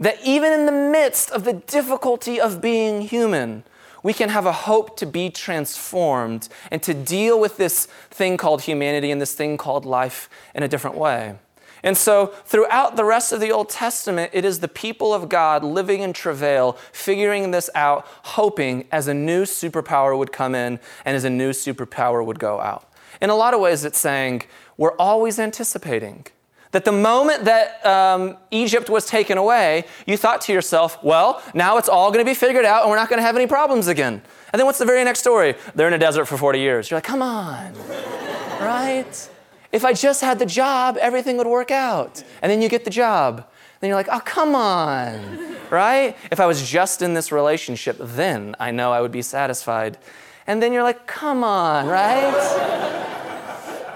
that 0.00 0.18
even 0.24 0.52
in 0.52 0.66
the 0.66 0.72
midst 0.72 1.30
of 1.30 1.44
the 1.44 1.54
difficulty 1.54 2.40
of 2.40 2.60
being 2.60 3.02
human, 3.02 3.64
we 4.02 4.12
can 4.12 4.28
have 4.28 4.46
a 4.46 4.52
hope 4.52 4.96
to 4.98 5.06
be 5.06 5.30
transformed 5.30 6.48
and 6.70 6.82
to 6.82 6.94
deal 6.94 7.40
with 7.40 7.56
this 7.56 7.86
thing 8.10 8.36
called 8.36 8.62
humanity 8.62 9.10
and 9.10 9.20
this 9.20 9.34
thing 9.34 9.56
called 9.56 9.84
life 9.84 10.30
in 10.54 10.62
a 10.62 10.68
different 10.68 10.96
way. 10.96 11.36
And 11.82 11.96
so, 11.96 12.28
throughout 12.44 12.96
the 12.96 13.04
rest 13.04 13.32
of 13.32 13.40
the 13.40 13.52
Old 13.52 13.68
Testament, 13.68 14.32
it 14.34 14.44
is 14.44 14.58
the 14.58 14.68
people 14.68 15.14
of 15.14 15.28
God 15.28 15.62
living 15.62 16.00
in 16.00 16.12
travail, 16.12 16.72
figuring 16.92 17.52
this 17.52 17.70
out, 17.74 18.04
hoping 18.24 18.86
as 18.90 19.06
a 19.06 19.14
new 19.14 19.44
superpower 19.44 20.18
would 20.18 20.32
come 20.32 20.56
in 20.56 20.80
and 21.04 21.16
as 21.16 21.24
a 21.24 21.30
new 21.30 21.50
superpower 21.50 22.24
would 22.24 22.40
go 22.40 22.60
out. 22.60 22.92
In 23.20 23.30
a 23.30 23.36
lot 23.36 23.54
of 23.54 23.60
ways, 23.60 23.84
it's 23.84 23.98
saying 23.98 24.42
we're 24.76 24.96
always 24.96 25.38
anticipating 25.38 26.26
that 26.72 26.84
the 26.84 26.92
moment 26.92 27.44
that 27.44 27.84
um, 27.86 28.36
Egypt 28.50 28.90
was 28.90 29.06
taken 29.06 29.38
away, 29.38 29.84
you 30.06 30.16
thought 30.16 30.40
to 30.42 30.52
yourself, 30.52 31.02
well, 31.02 31.42
now 31.54 31.78
it's 31.78 31.88
all 31.88 32.10
going 32.10 32.24
to 32.24 32.30
be 32.30 32.34
figured 32.34 32.64
out 32.64 32.82
and 32.82 32.90
we're 32.90 32.96
not 32.96 33.08
going 33.08 33.18
to 33.18 33.26
have 33.26 33.36
any 33.36 33.46
problems 33.46 33.88
again. 33.88 34.22
And 34.52 34.60
then 34.60 34.66
what's 34.66 34.78
the 34.78 34.86
very 34.86 35.04
next 35.04 35.20
story? 35.20 35.54
They're 35.74 35.88
in 35.88 35.94
a 35.94 35.98
desert 35.98 36.26
for 36.26 36.36
40 36.36 36.58
years. 36.58 36.90
You're 36.90 36.96
like, 36.98 37.04
come 37.04 37.22
on, 37.22 37.72
right? 38.60 39.30
If 39.72 39.84
I 39.84 39.92
just 39.92 40.20
had 40.20 40.38
the 40.38 40.46
job, 40.46 40.96
everything 40.98 41.36
would 41.36 41.46
work 41.46 41.70
out. 41.70 42.22
And 42.42 42.50
then 42.50 42.62
you 42.62 42.68
get 42.68 42.84
the 42.84 42.90
job. 42.90 43.46
Then 43.80 43.88
you're 43.88 43.96
like, 43.96 44.08
oh, 44.10 44.20
come 44.20 44.54
on, 44.54 45.56
right? 45.70 46.16
If 46.30 46.40
I 46.40 46.46
was 46.46 46.68
just 46.68 47.02
in 47.02 47.14
this 47.14 47.30
relationship, 47.30 47.96
then 48.00 48.56
I 48.58 48.70
know 48.72 48.92
I 48.92 49.00
would 49.00 49.12
be 49.12 49.22
satisfied. 49.22 49.98
And 50.46 50.62
then 50.62 50.72
you're 50.72 50.82
like, 50.82 51.06
come 51.06 51.44
on, 51.44 51.86
right? 51.98 53.17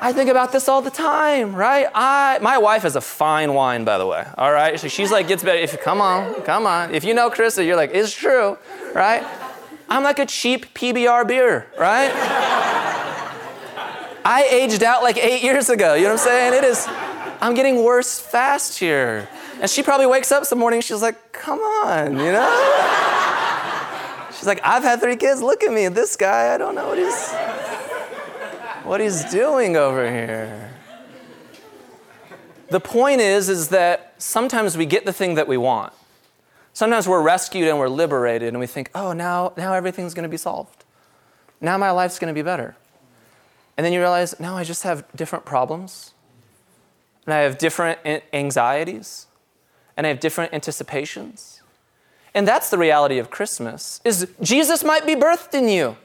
I 0.04 0.12
think 0.12 0.28
about 0.28 0.50
this 0.50 0.68
all 0.68 0.82
the 0.82 0.90
time, 0.90 1.54
right? 1.54 1.86
I, 1.94 2.40
my 2.42 2.58
wife 2.58 2.84
is 2.84 2.96
a 2.96 3.00
fine 3.00 3.54
wine, 3.54 3.84
by 3.84 3.98
the 3.98 4.06
way. 4.06 4.26
All 4.36 4.50
right, 4.50 4.78
so 4.80 4.88
she's 4.88 5.12
like 5.12 5.28
gets 5.28 5.44
better. 5.44 5.60
If 5.60 5.70
you 5.70 5.78
come 5.78 6.00
on, 6.00 6.42
come 6.42 6.66
on. 6.66 6.92
If 6.92 7.04
you 7.04 7.14
know 7.14 7.30
Krista, 7.30 7.64
you're 7.64 7.76
like 7.76 7.92
it's 7.94 8.12
true, 8.12 8.58
right? 8.96 9.24
I'm 9.88 10.02
like 10.02 10.18
a 10.18 10.26
cheap 10.26 10.74
PBR 10.74 11.28
beer, 11.28 11.68
right? 11.78 12.10
I 14.24 14.48
aged 14.50 14.82
out 14.82 15.04
like 15.04 15.18
eight 15.18 15.44
years 15.44 15.70
ago. 15.70 15.94
You 15.94 16.02
know 16.02 16.14
what 16.14 16.20
I'm 16.20 16.26
saying? 16.26 16.54
It 16.54 16.64
is. 16.64 16.84
I'm 17.40 17.54
getting 17.54 17.84
worse 17.84 18.18
fast 18.18 18.80
here. 18.80 19.28
And 19.60 19.70
she 19.70 19.84
probably 19.84 20.06
wakes 20.06 20.32
up 20.32 20.46
some 20.46 20.58
morning. 20.58 20.80
She's 20.80 21.00
like, 21.00 21.32
come 21.32 21.60
on, 21.60 22.18
you 22.18 22.32
know? 22.32 22.50
She's 24.36 24.48
like, 24.48 24.60
I've 24.64 24.82
had 24.82 25.00
three 25.00 25.14
kids. 25.14 25.40
Look 25.40 25.62
at 25.62 25.72
me. 25.72 25.86
This 25.86 26.16
guy, 26.16 26.52
I 26.52 26.58
don't 26.58 26.74
know 26.74 26.88
what 26.88 26.98
he's 26.98 27.61
what 28.84 29.00
he's 29.00 29.24
doing 29.24 29.76
over 29.76 30.08
here. 30.10 30.70
The 32.70 32.80
point 32.80 33.20
is, 33.20 33.48
is 33.48 33.68
that 33.68 34.14
sometimes 34.18 34.76
we 34.76 34.86
get 34.86 35.04
the 35.04 35.12
thing 35.12 35.34
that 35.34 35.46
we 35.46 35.56
want. 35.56 35.92
Sometimes 36.72 37.06
we're 37.06 37.22
rescued 37.22 37.68
and 37.68 37.78
we're 37.78 37.88
liberated 37.88 38.48
and 38.48 38.58
we 38.58 38.66
think, 38.66 38.90
oh, 38.94 39.12
now, 39.12 39.52
now 39.56 39.74
everything's 39.74 40.14
going 40.14 40.22
to 40.22 40.28
be 40.28 40.38
solved. 40.38 40.84
Now 41.60 41.76
my 41.76 41.90
life's 41.90 42.18
going 42.18 42.32
to 42.32 42.34
be 42.34 42.42
better. 42.42 42.76
And 43.76 43.84
then 43.84 43.92
you 43.92 44.00
realize, 44.00 44.38
now 44.40 44.56
I 44.56 44.64
just 44.64 44.82
have 44.84 45.04
different 45.14 45.44
problems. 45.44 46.14
And 47.26 47.34
I 47.34 47.38
have 47.38 47.58
different 47.58 48.00
anxieties. 48.32 49.26
And 49.96 50.06
I 50.06 50.08
have 50.08 50.20
different 50.20 50.54
anticipations. 50.54 51.60
And 52.34 52.48
that's 52.48 52.70
the 52.70 52.78
reality 52.78 53.18
of 53.18 53.30
Christmas, 53.30 54.00
is 54.04 54.26
Jesus 54.40 54.82
might 54.82 55.04
be 55.04 55.14
birthed 55.14 55.52
in 55.52 55.68
you. 55.68 55.96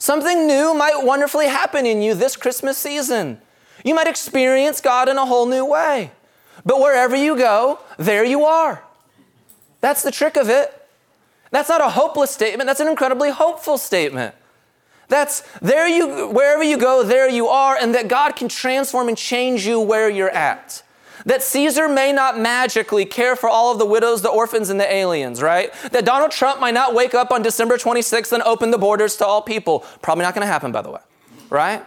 Something 0.00 0.46
new 0.46 0.72
might 0.72 1.04
wonderfully 1.04 1.46
happen 1.46 1.84
in 1.84 2.00
you 2.00 2.14
this 2.14 2.34
Christmas 2.34 2.78
season. 2.78 3.38
You 3.84 3.94
might 3.94 4.08
experience 4.08 4.80
God 4.80 5.10
in 5.10 5.18
a 5.18 5.26
whole 5.26 5.44
new 5.44 5.64
way. 5.64 6.10
But 6.64 6.80
wherever 6.80 7.14
you 7.14 7.36
go, 7.36 7.78
there 7.98 8.24
you 8.24 8.44
are. 8.44 8.82
That's 9.82 10.02
the 10.02 10.10
trick 10.10 10.38
of 10.38 10.48
it. 10.48 10.74
That's 11.50 11.68
not 11.68 11.82
a 11.82 11.90
hopeless 11.90 12.30
statement, 12.30 12.66
that's 12.66 12.80
an 12.80 12.88
incredibly 12.88 13.30
hopeful 13.30 13.76
statement. 13.76 14.34
That's 15.08 15.42
there 15.60 15.88
you 15.88 16.28
wherever 16.28 16.62
you 16.62 16.78
go, 16.78 17.02
there 17.02 17.28
you 17.28 17.48
are, 17.48 17.76
and 17.76 17.94
that 17.94 18.08
God 18.08 18.36
can 18.36 18.48
transform 18.48 19.08
and 19.08 19.18
change 19.18 19.66
you 19.66 19.80
where 19.80 20.08
you're 20.08 20.30
at. 20.30 20.82
That 21.26 21.42
Caesar 21.42 21.88
may 21.88 22.12
not 22.12 22.38
magically 22.38 23.04
care 23.04 23.36
for 23.36 23.48
all 23.48 23.72
of 23.72 23.78
the 23.78 23.86
widows, 23.86 24.22
the 24.22 24.28
orphans, 24.28 24.70
and 24.70 24.80
the 24.80 24.92
aliens, 24.92 25.42
right? 25.42 25.72
That 25.92 26.04
Donald 26.04 26.30
Trump 26.30 26.60
might 26.60 26.74
not 26.74 26.94
wake 26.94 27.14
up 27.14 27.30
on 27.30 27.42
December 27.42 27.76
26th 27.76 28.32
and 28.32 28.42
open 28.42 28.70
the 28.70 28.78
borders 28.78 29.16
to 29.16 29.26
all 29.26 29.42
people. 29.42 29.80
Probably 30.02 30.22
not 30.22 30.34
going 30.34 30.46
to 30.46 30.52
happen, 30.52 30.72
by 30.72 30.82
the 30.82 30.90
way, 30.90 31.00
right? 31.50 31.84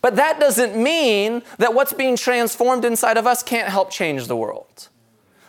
But 0.00 0.16
that 0.16 0.38
doesn't 0.38 0.80
mean 0.80 1.42
that 1.58 1.74
what's 1.74 1.92
being 1.92 2.16
transformed 2.16 2.84
inside 2.84 3.16
of 3.16 3.26
us 3.26 3.42
can't 3.42 3.68
help 3.68 3.90
change 3.90 4.26
the 4.28 4.36
world. 4.36 4.88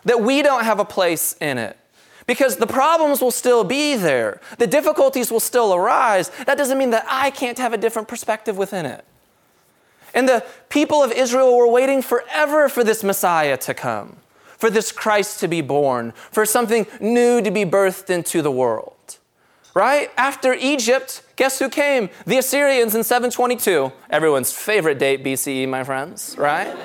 That 0.06 0.22
we 0.22 0.42
don't 0.42 0.64
have 0.64 0.80
a 0.80 0.86
place 0.86 1.36
in 1.40 1.58
it. 1.58 1.78
Because 2.26 2.58
the 2.58 2.68
problems 2.68 3.22
will 3.22 3.32
still 3.32 3.64
be 3.64 3.96
there, 3.96 4.42
the 4.58 4.68
difficulties 4.68 5.32
will 5.32 5.40
still 5.40 5.74
arise. 5.74 6.30
That 6.46 6.58
doesn't 6.58 6.78
mean 6.78 6.90
that 6.90 7.06
I 7.08 7.32
can't 7.32 7.58
have 7.58 7.72
a 7.72 7.78
different 7.78 8.08
perspective 8.08 8.58
within 8.58 8.86
it. 8.86 9.06
And 10.18 10.28
the 10.28 10.44
people 10.70 11.04
of 11.04 11.12
Israel 11.12 11.56
were 11.56 11.68
waiting 11.68 12.02
forever 12.02 12.70
for 12.70 12.84
this 12.84 13.04
Messiah 13.04 13.56
to 13.58 13.76
come, 13.76 14.18
for 14.58 14.72
this 14.72 14.92
Christ 14.92 15.40
to 15.42 15.48
be 15.48 15.62
born, 15.62 16.12
for 16.32 16.44
something 16.44 16.88
new 17.00 17.40
to 17.40 17.52
be 17.52 17.66
birthed 17.66 18.10
into 18.10 18.42
the 18.42 18.50
world. 18.50 19.20
Right? 19.76 20.10
After 20.18 20.54
Egypt, 20.56 21.22
guess 21.36 21.60
who 21.60 21.70
came? 21.70 22.10
The 22.26 22.40
Assyrians 22.40 22.96
in 22.96 23.04
722. 23.04 23.92
Everyone's 24.10 24.52
favorite 24.52 24.98
date, 24.98 25.24
BCE, 25.24 25.70
my 25.70 25.84
friends, 25.84 26.34
right? 26.36 26.76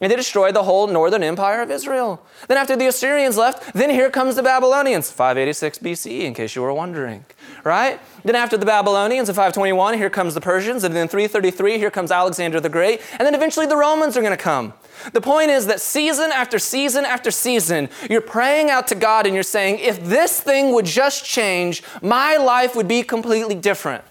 And 0.00 0.10
they 0.10 0.16
destroyed 0.16 0.54
the 0.54 0.62
whole 0.62 0.86
northern 0.86 1.22
empire 1.22 1.60
of 1.60 1.70
Israel. 1.70 2.24
Then, 2.48 2.56
after 2.56 2.74
the 2.74 2.86
Assyrians 2.86 3.36
left, 3.36 3.74
then 3.74 3.90
here 3.90 4.10
comes 4.10 4.36
the 4.36 4.42
Babylonians, 4.42 5.10
586 5.10 5.78
BC, 5.78 6.20
in 6.22 6.34
case 6.34 6.56
you 6.56 6.62
were 6.62 6.72
wondering, 6.72 7.24
right? 7.64 8.00
Then, 8.24 8.34
after 8.34 8.56
the 8.56 8.64
Babylonians 8.64 9.28
in 9.28 9.34
521, 9.34 9.98
here 9.98 10.08
comes 10.08 10.34
the 10.34 10.40
Persians, 10.40 10.84
and 10.84 10.96
then 10.96 11.06
333, 11.06 11.76
here 11.76 11.90
comes 11.90 12.10
Alexander 12.10 12.60
the 12.60 12.70
Great, 12.70 13.02
and 13.18 13.26
then 13.26 13.34
eventually 13.34 13.66
the 13.66 13.76
Romans 13.76 14.16
are 14.16 14.22
going 14.22 14.36
to 14.36 14.42
come. 14.42 14.72
The 15.12 15.20
point 15.20 15.50
is 15.50 15.66
that 15.66 15.80
season 15.80 16.30
after 16.32 16.58
season 16.58 17.04
after 17.04 17.30
season, 17.30 17.88
you're 18.08 18.20
praying 18.20 18.70
out 18.70 18.86
to 18.88 18.94
God 18.94 19.26
and 19.26 19.34
you're 19.34 19.42
saying, 19.42 19.78
if 19.78 20.02
this 20.04 20.40
thing 20.40 20.72
would 20.74 20.84
just 20.84 21.24
change, 21.24 21.82
my 22.02 22.36
life 22.36 22.76
would 22.76 22.88
be 22.88 23.02
completely 23.02 23.54
different. 23.54 24.04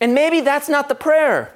And 0.00 0.14
maybe 0.14 0.40
that's 0.40 0.68
not 0.68 0.88
the 0.88 0.94
prayer. 0.94 1.52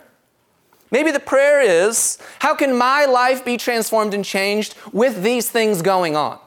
Maybe 0.91 1.13
the 1.13 1.21
prayer 1.21 1.61
is 1.61 2.19
how 2.41 2.55
can 2.55 2.77
my 2.77 3.05
life 3.05 3.45
be 3.45 3.57
transformed 3.57 4.13
and 4.13 4.25
changed 4.25 4.75
with 4.93 5.23
these 5.23 5.49
things 5.49 5.83
going 5.83 6.17
on? 6.17 6.39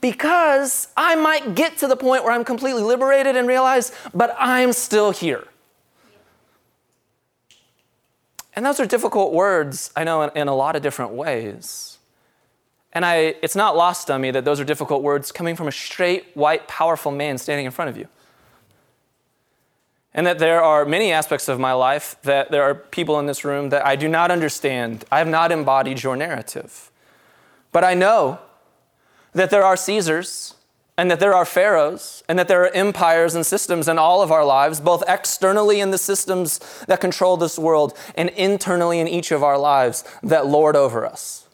Because 0.00 0.88
I 0.96 1.14
might 1.14 1.54
get 1.54 1.78
to 1.78 1.86
the 1.86 1.96
point 1.96 2.24
where 2.24 2.32
I'm 2.32 2.44
completely 2.44 2.82
liberated 2.82 3.36
and 3.36 3.46
realize, 3.46 3.92
but 4.12 4.34
I'm 4.38 4.72
still 4.72 5.12
here. 5.12 5.44
And 8.54 8.66
those 8.66 8.80
are 8.80 8.86
difficult 8.86 9.32
words, 9.32 9.90
I 9.96 10.04
know, 10.04 10.22
in, 10.22 10.30
in 10.36 10.48
a 10.48 10.54
lot 10.54 10.76
of 10.76 10.82
different 10.82 11.12
ways. 11.12 11.98
And 12.92 13.06
I, 13.06 13.36
it's 13.42 13.56
not 13.56 13.76
lost 13.76 14.10
on 14.10 14.20
me 14.20 14.30
that 14.32 14.44
those 14.44 14.60
are 14.60 14.64
difficult 14.64 15.02
words 15.02 15.32
coming 15.32 15.56
from 15.56 15.68
a 15.68 15.72
straight, 15.72 16.26
white, 16.34 16.68
powerful 16.68 17.10
man 17.10 17.38
standing 17.38 17.64
in 17.64 17.72
front 17.72 17.88
of 17.88 17.96
you 17.96 18.08
and 20.14 20.26
that 20.26 20.38
there 20.38 20.62
are 20.62 20.84
many 20.84 21.10
aspects 21.10 21.48
of 21.48 21.58
my 21.58 21.72
life 21.72 22.16
that 22.22 22.50
there 22.50 22.62
are 22.62 22.74
people 22.74 23.18
in 23.18 23.26
this 23.26 23.44
room 23.44 23.70
that 23.70 23.86
I 23.86 23.96
do 23.96 24.08
not 24.08 24.30
understand. 24.30 25.04
I 25.10 25.18
have 25.18 25.28
not 25.28 25.50
embodied 25.50 26.02
your 26.02 26.16
narrative. 26.16 26.90
But 27.72 27.84
I 27.84 27.94
know 27.94 28.38
that 29.32 29.50
there 29.50 29.64
are 29.64 29.76
Caesars 29.76 30.54
and 30.98 31.10
that 31.10 31.20
there 31.20 31.34
are 31.34 31.46
pharaohs 31.46 32.22
and 32.28 32.38
that 32.38 32.48
there 32.48 32.62
are 32.62 32.70
empires 32.70 33.34
and 33.34 33.46
systems 33.46 33.88
in 33.88 33.98
all 33.98 34.20
of 34.20 34.30
our 34.30 34.44
lives, 34.44 34.80
both 34.80 35.02
externally 35.08 35.80
in 35.80 35.90
the 35.90 35.98
systems 35.98 36.60
that 36.86 37.00
control 37.00 37.38
this 37.38 37.58
world 37.58 37.96
and 38.14 38.28
internally 38.30 39.00
in 39.00 39.08
each 39.08 39.32
of 39.32 39.42
our 39.42 39.58
lives 39.58 40.04
that 40.22 40.46
lord 40.46 40.76
over 40.76 41.06
us. 41.06 41.48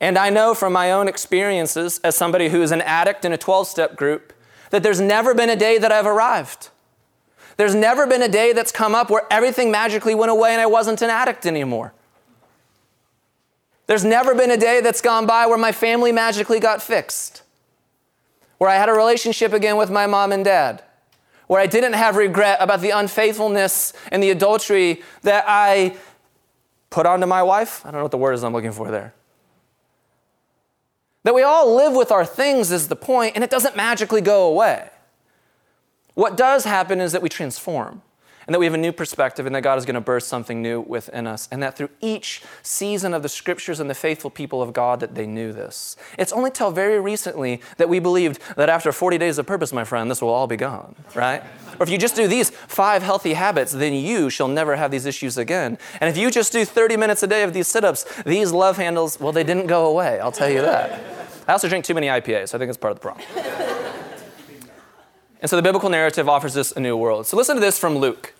And 0.00 0.18
I 0.18 0.30
know 0.30 0.52
from 0.52 0.72
my 0.72 0.90
own 0.90 1.06
experiences 1.06 2.00
as 2.02 2.16
somebody 2.16 2.48
who 2.48 2.60
is 2.60 2.72
an 2.72 2.80
addict 2.80 3.24
in 3.24 3.32
a 3.32 3.38
12 3.38 3.68
step 3.68 3.94
group 3.94 4.32
that 4.70 4.82
there's 4.82 5.00
never 5.00 5.32
been 5.32 5.48
a 5.48 5.54
day 5.54 5.78
that 5.78 5.92
I've 5.92 6.06
arrived. 6.06 6.70
There's 7.56 7.74
never 7.74 8.06
been 8.06 8.22
a 8.22 8.28
day 8.28 8.52
that's 8.52 8.72
come 8.72 8.94
up 8.94 9.10
where 9.10 9.26
everything 9.30 9.70
magically 9.70 10.14
went 10.14 10.30
away 10.30 10.52
and 10.52 10.60
I 10.60 10.66
wasn't 10.66 11.02
an 11.02 11.10
addict 11.10 11.46
anymore. 11.46 11.92
There's 13.86 14.04
never 14.04 14.34
been 14.34 14.50
a 14.50 14.56
day 14.56 14.80
that's 14.80 15.00
gone 15.00 15.26
by 15.26 15.46
where 15.46 15.58
my 15.58 15.72
family 15.72 16.12
magically 16.12 16.60
got 16.60 16.80
fixed, 16.80 17.42
where 18.58 18.70
I 18.70 18.76
had 18.76 18.88
a 18.88 18.92
relationship 18.92 19.52
again 19.52 19.76
with 19.76 19.90
my 19.90 20.06
mom 20.06 20.32
and 20.32 20.44
dad, 20.44 20.82
where 21.46 21.60
I 21.60 21.66
didn't 21.66 21.92
have 21.94 22.16
regret 22.16 22.58
about 22.60 22.80
the 22.80 22.90
unfaithfulness 22.90 23.92
and 24.10 24.22
the 24.22 24.30
adultery 24.30 25.02
that 25.22 25.44
I 25.46 25.96
put 26.90 27.06
onto 27.06 27.26
my 27.26 27.42
wife. 27.42 27.84
I 27.84 27.90
don't 27.90 27.98
know 27.98 28.04
what 28.04 28.12
the 28.12 28.18
word 28.18 28.32
is 28.32 28.44
I'm 28.44 28.52
looking 28.52 28.72
for 28.72 28.90
there. 28.90 29.12
That 31.24 31.34
we 31.34 31.42
all 31.42 31.74
live 31.74 31.94
with 31.94 32.10
our 32.10 32.24
things 32.24 32.72
is 32.72 32.88
the 32.88 32.96
point, 32.96 33.34
and 33.34 33.44
it 33.44 33.50
doesn't 33.50 33.76
magically 33.76 34.20
go 34.20 34.46
away. 34.46 34.88
What 36.14 36.36
does 36.36 36.64
happen 36.64 37.00
is 37.00 37.12
that 37.12 37.22
we 37.22 37.28
transform 37.28 38.02
and 38.46 38.54
that 38.54 38.58
we 38.58 38.66
have 38.66 38.74
a 38.74 38.78
new 38.78 38.92
perspective 38.92 39.46
and 39.46 39.54
that 39.54 39.62
God 39.62 39.78
is 39.78 39.84
going 39.86 39.94
to 39.94 40.00
birth 40.00 40.24
something 40.24 40.60
new 40.60 40.80
within 40.80 41.26
us 41.26 41.48
and 41.50 41.62
that 41.62 41.76
through 41.76 41.90
each 42.00 42.42
season 42.62 43.14
of 43.14 43.22
the 43.22 43.28
scriptures 43.28 43.80
and 43.80 43.88
the 43.88 43.94
faithful 43.94 44.30
people 44.30 44.60
of 44.60 44.72
God 44.72 45.00
that 45.00 45.14
they 45.14 45.26
knew 45.26 45.52
this. 45.52 45.96
It's 46.18 46.32
only 46.32 46.50
till 46.50 46.70
very 46.70 47.00
recently 47.00 47.60
that 47.76 47.88
we 47.88 47.98
believed 47.98 48.40
that 48.56 48.68
after 48.68 48.92
40 48.92 49.16
days 49.18 49.38
of 49.38 49.46
purpose, 49.46 49.72
my 49.72 49.84
friend, 49.84 50.10
this 50.10 50.20
will 50.20 50.28
all 50.28 50.46
be 50.46 50.56
gone, 50.56 50.94
right? 51.14 51.42
or 51.78 51.84
if 51.84 51.88
you 51.88 51.98
just 51.98 52.14
do 52.14 52.28
these 52.28 52.50
five 52.50 53.02
healthy 53.02 53.32
habits, 53.32 53.72
then 53.72 53.94
you 53.94 54.28
shall 54.28 54.48
never 54.48 54.76
have 54.76 54.90
these 54.90 55.06
issues 55.06 55.38
again. 55.38 55.78
And 56.00 56.10
if 56.10 56.16
you 56.16 56.30
just 56.30 56.52
do 56.52 56.64
30 56.64 56.96
minutes 56.96 57.22
a 57.22 57.26
day 57.26 57.42
of 57.44 57.54
these 57.54 57.68
sit-ups, 57.68 58.04
these 58.24 58.52
love 58.52 58.76
handles, 58.76 59.18
well, 59.18 59.32
they 59.32 59.44
didn't 59.44 59.66
go 59.66 59.86
away, 59.86 60.20
I'll 60.20 60.32
tell 60.32 60.50
you 60.50 60.60
that. 60.60 61.02
I 61.48 61.52
also 61.52 61.68
drink 61.68 61.84
too 61.84 61.94
many 61.94 62.08
IPAs, 62.08 62.50
so 62.50 62.58
I 62.58 62.60
think 62.60 62.68
it's 62.68 62.78
part 62.78 62.92
of 62.92 63.00
the 63.00 63.02
problem. 63.02 63.91
And 65.42 65.50
so 65.50 65.56
the 65.56 65.62
biblical 65.62 65.90
narrative 65.90 66.28
offers 66.28 66.56
us 66.56 66.72
a 66.72 66.80
new 66.80 66.96
world. 66.96 67.26
So 67.26 67.36
listen 67.36 67.56
to 67.56 67.60
this 67.60 67.78
from 67.78 67.98
Luke. 67.98 68.32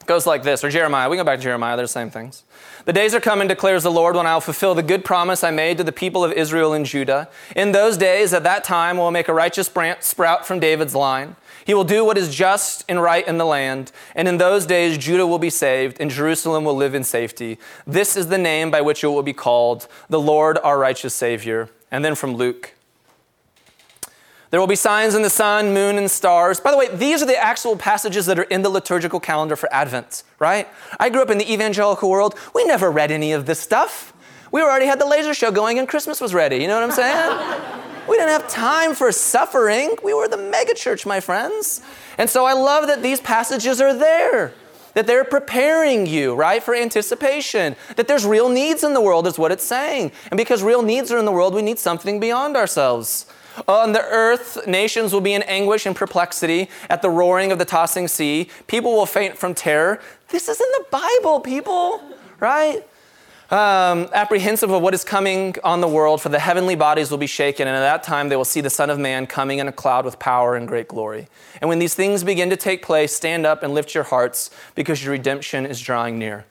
It 0.00 0.06
goes 0.06 0.26
like 0.26 0.42
this, 0.42 0.64
or 0.64 0.70
Jeremiah. 0.70 1.08
We 1.08 1.16
go 1.16 1.22
back 1.22 1.38
to 1.38 1.42
Jeremiah, 1.44 1.76
they're 1.76 1.84
the 1.84 1.88
same 1.88 2.10
things. 2.10 2.42
The 2.86 2.92
days 2.92 3.14
are 3.14 3.20
coming, 3.20 3.46
declares 3.46 3.84
the 3.84 3.90
Lord, 3.90 4.16
when 4.16 4.26
I 4.26 4.34
will 4.34 4.40
fulfill 4.40 4.74
the 4.74 4.82
good 4.82 5.04
promise 5.04 5.44
I 5.44 5.52
made 5.52 5.78
to 5.78 5.84
the 5.84 5.92
people 5.92 6.24
of 6.24 6.32
Israel 6.32 6.72
and 6.72 6.84
Judah. 6.84 7.28
In 7.54 7.70
those 7.70 7.96
days, 7.96 8.32
at 8.32 8.42
that 8.42 8.64
time, 8.64 8.96
will 8.96 9.12
make 9.12 9.28
a 9.28 9.34
righteous 9.34 9.68
branch 9.68 10.02
sprout 10.02 10.44
from 10.44 10.58
David's 10.58 10.96
line. 10.96 11.36
He 11.64 11.74
will 11.74 11.84
do 11.84 12.04
what 12.04 12.18
is 12.18 12.34
just 12.34 12.84
and 12.88 13.00
right 13.00 13.24
in 13.28 13.38
the 13.38 13.44
land. 13.44 13.92
And 14.16 14.26
in 14.26 14.38
those 14.38 14.66
days, 14.66 14.98
Judah 14.98 15.26
will 15.26 15.38
be 15.38 15.50
saved, 15.50 15.98
and 16.00 16.10
Jerusalem 16.10 16.64
will 16.64 16.74
live 16.74 16.96
in 16.96 17.04
safety. 17.04 17.58
This 17.86 18.16
is 18.16 18.26
the 18.26 18.38
name 18.38 18.72
by 18.72 18.80
which 18.80 19.04
it 19.04 19.08
will 19.08 19.22
be 19.22 19.32
called 19.32 19.86
the 20.08 20.18
Lord 20.18 20.58
our 20.64 20.78
righteous 20.78 21.14
Savior. 21.14 21.68
And 21.92 22.04
then 22.04 22.16
from 22.16 22.34
Luke. 22.34 22.74
There 24.52 24.60
will 24.60 24.66
be 24.66 24.76
signs 24.76 25.14
in 25.14 25.22
the 25.22 25.30
sun, 25.30 25.72
moon, 25.72 25.96
and 25.96 26.10
stars. 26.10 26.60
By 26.60 26.72
the 26.72 26.76
way, 26.76 26.94
these 26.94 27.22
are 27.22 27.26
the 27.26 27.42
actual 27.42 27.74
passages 27.74 28.26
that 28.26 28.38
are 28.38 28.42
in 28.42 28.60
the 28.60 28.68
liturgical 28.68 29.18
calendar 29.18 29.56
for 29.56 29.72
Advent, 29.72 30.24
right? 30.38 30.68
I 31.00 31.08
grew 31.08 31.22
up 31.22 31.30
in 31.30 31.38
the 31.38 31.50
evangelical 31.50 32.10
world. 32.10 32.38
We 32.54 32.66
never 32.66 32.90
read 32.90 33.10
any 33.10 33.32
of 33.32 33.46
this 33.46 33.58
stuff. 33.58 34.12
We 34.50 34.60
already 34.60 34.84
had 34.84 35.00
the 35.00 35.06
laser 35.06 35.32
show 35.32 35.50
going 35.50 35.78
and 35.78 35.88
Christmas 35.88 36.20
was 36.20 36.34
ready. 36.34 36.56
You 36.56 36.68
know 36.68 36.74
what 36.74 36.84
I'm 36.84 36.92
saying? 36.92 37.80
we 38.08 38.18
didn't 38.18 38.28
have 38.28 38.46
time 38.46 38.94
for 38.94 39.10
suffering. 39.10 39.96
We 40.04 40.12
were 40.12 40.28
the 40.28 40.36
megachurch, 40.36 41.06
my 41.06 41.20
friends. 41.20 41.80
And 42.18 42.28
so 42.28 42.44
I 42.44 42.52
love 42.52 42.88
that 42.88 43.02
these 43.02 43.22
passages 43.22 43.80
are 43.80 43.94
there 43.94 44.52
that 44.92 45.06
they're 45.06 45.24
preparing 45.24 46.06
you, 46.06 46.34
right, 46.34 46.62
for 46.62 46.74
anticipation. 46.74 47.74
That 47.96 48.08
there's 48.08 48.26
real 48.26 48.50
needs 48.50 48.84
in 48.84 48.92
the 48.92 49.00
world, 49.00 49.26
is 49.26 49.38
what 49.38 49.50
it's 49.50 49.64
saying. 49.64 50.12
And 50.30 50.36
because 50.36 50.62
real 50.62 50.82
needs 50.82 51.10
are 51.10 51.16
in 51.16 51.24
the 51.24 51.32
world, 51.32 51.54
we 51.54 51.62
need 51.62 51.78
something 51.78 52.20
beyond 52.20 52.58
ourselves. 52.58 53.24
On 53.68 53.92
the 53.92 54.02
earth, 54.02 54.66
nations 54.66 55.12
will 55.12 55.20
be 55.20 55.34
in 55.34 55.42
anguish 55.42 55.86
and 55.86 55.94
perplexity 55.94 56.68
at 56.88 57.02
the 57.02 57.10
roaring 57.10 57.52
of 57.52 57.58
the 57.58 57.64
tossing 57.64 58.08
sea. 58.08 58.48
People 58.66 58.92
will 58.92 59.06
faint 59.06 59.36
from 59.36 59.54
terror. 59.54 60.00
This 60.28 60.48
is 60.48 60.60
in 60.60 60.66
the 60.78 60.84
Bible, 60.90 61.40
people, 61.40 62.02
right? 62.40 62.86
Um, 63.50 64.08
apprehensive 64.14 64.70
of 64.70 64.80
what 64.80 64.94
is 64.94 65.04
coming 65.04 65.56
on 65.62 65.82
the 65.82 65.88
world, 65.88 66.22
for 66.22 66.30
the 66.30 66.38
heavenly 66.38 66.74
bodies 66.74 67.10
will 67.10 67.18
be 67.18 67.26
shaken, 67.26 67.68
and 67.68 67.76
at 67.76 67.80
that 67.80 68.02
time 68.02 68.30
they 68.30 68.36
will 68.36 68.46
see 68.46 68.62
the 68.62 68.70
Son 68.70 68.88
of 68.88 68.98
Man 68.98 69.26
coming 69.26 69.58
in 69.58 69.68
a 69.68 69.72
cloud 69.72 70.06
with 70.06 70.18
power 70.18 70.56
and 70.56 70.66
great 70.66 70.88
glory. 70.88 71.28
And 71.60 71.68
when 71.68 71.78
these 71.78 71.94
things 71.94 72.24
begin 72.24 72.48
to 72.48 72.56
take 72.56 72.82
place, 72.82 73.14
stand 73.14 73.44
up 73.44 73.62
and 73.62 73.74
lift 73.74 73.94
your 73.94 74.04
hearts, 74.04 74.50
because 74.74 75.04
your 75.04 75.12
redemption 75.12 75.66
is 75.66 75.82
drawing 75.82 76.18
near. 76.18 76.46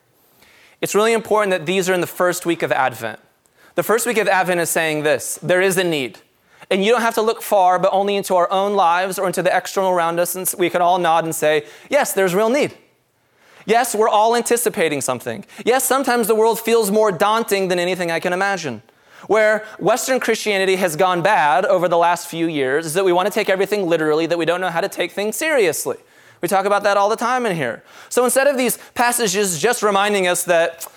It's 0.80 0.94
really 0.94 1.12
important 1.12 1.50
that 1.50 1.66
these 1.66 1.88
are 1.88 1.94
in 1.94 2.00
the 2.00 2.06
first 2.06 2.46
week 2.46 2.62
of 2.62 2.70
Advent. 2.70 3.18
The 3.74 3.82
first 3.82 4.06
week 4.06 4.18
of 4.18 4.28
Advent 4.28 4.60
is 4.60 4.70
saying 4.70 5.02
this 5.02 5.40
there 5.42 5.60
is 5.60 5.76
a 5.78 5.84
need. 5.84 6.20
And 6.72 6.82
you 6.82 6.90
don't 6.90 7.02
have 7.02 7.16
to 7.16 7.22
look 7.22 7.42
far, 7.42 7.78
but 7.78 7.90
only 7.92 8.16
into 8.16 8.34
our 8.34 8.50
own 8.50 8.74
lives 8.74 9.18
or 9.18 9.26
into 9.26 9.42
the 9.42 9.54
external 9.54 9.90
around 9.90 10.18
us. 10.18 10.34
And 10.34 10.50
we 10.58 10.70
can 10.70 10.80
all 10.80 10.98
nod 10.98 11.24
and 11.24 11.34
say, 11.34 11.66
yes, 11.90 12.14
there's 12.14 12.34
real 12.34 12.48
need. 12.48 12.74
Yes, 13.66 13.94
we're 13.94 14.08
all 14.08 14.34
anticipating 14.34 15.02
something. 15.02 15.44
Yes, 15.66 15.84
sometimes 15.84 16.28
the 16.28 16.34
world 16.34 16.58
feels 16.58 16.90
more 16.90 17.12
daunting 17.12 17.68
than 17.68 17.78
anything 17.78 18.10
I 18.10 18.20
can 18.20 18.32
imagine. 18.32 18.80
Where 19.26 19.66
Western 19.78 20.18
Christianity 20.18 20.76
has 20.76 20.96
gone 20.96 21.20
bad 21.20 21.66
over 21.66 21.88
the 21.88 21.98
last 21.98 22.26
few 22.26 22.48
years 22.48 22.86
is 22.86 22.94
that 22.94 23.04
we 23.04 23.12
want 23.12 23.26
to 23.26 23.32
take 23.32 23.50
everything 23.50 23.86
literally, 23.86 24.24
that 24.24 24.38
we 24.38 24.46
don't 24.46 24.62
know 24.62 24.70
how 24.70 24.80
to 24.80 24.88
take 24.88 25.12
things 25.12 25.36
seriously. 25.36 25.98
We 26.40 26.48
talk 26.48 26.64
about 26.64 26.84
that 26.84 26.96
all 26.96 27.10
the 27.10 27.16
time 27.16 27.44
in 27.44 27.54
here. 27.54 27.84
So 28.08 28.24
instead 28.24 28.46
of 28.46 28.56
these 28.56 28.78
passages 28.94 29.60
just 29.60 29.82
reminding 29.82 30.26
us 30.26 30.42
that 30.44 30.90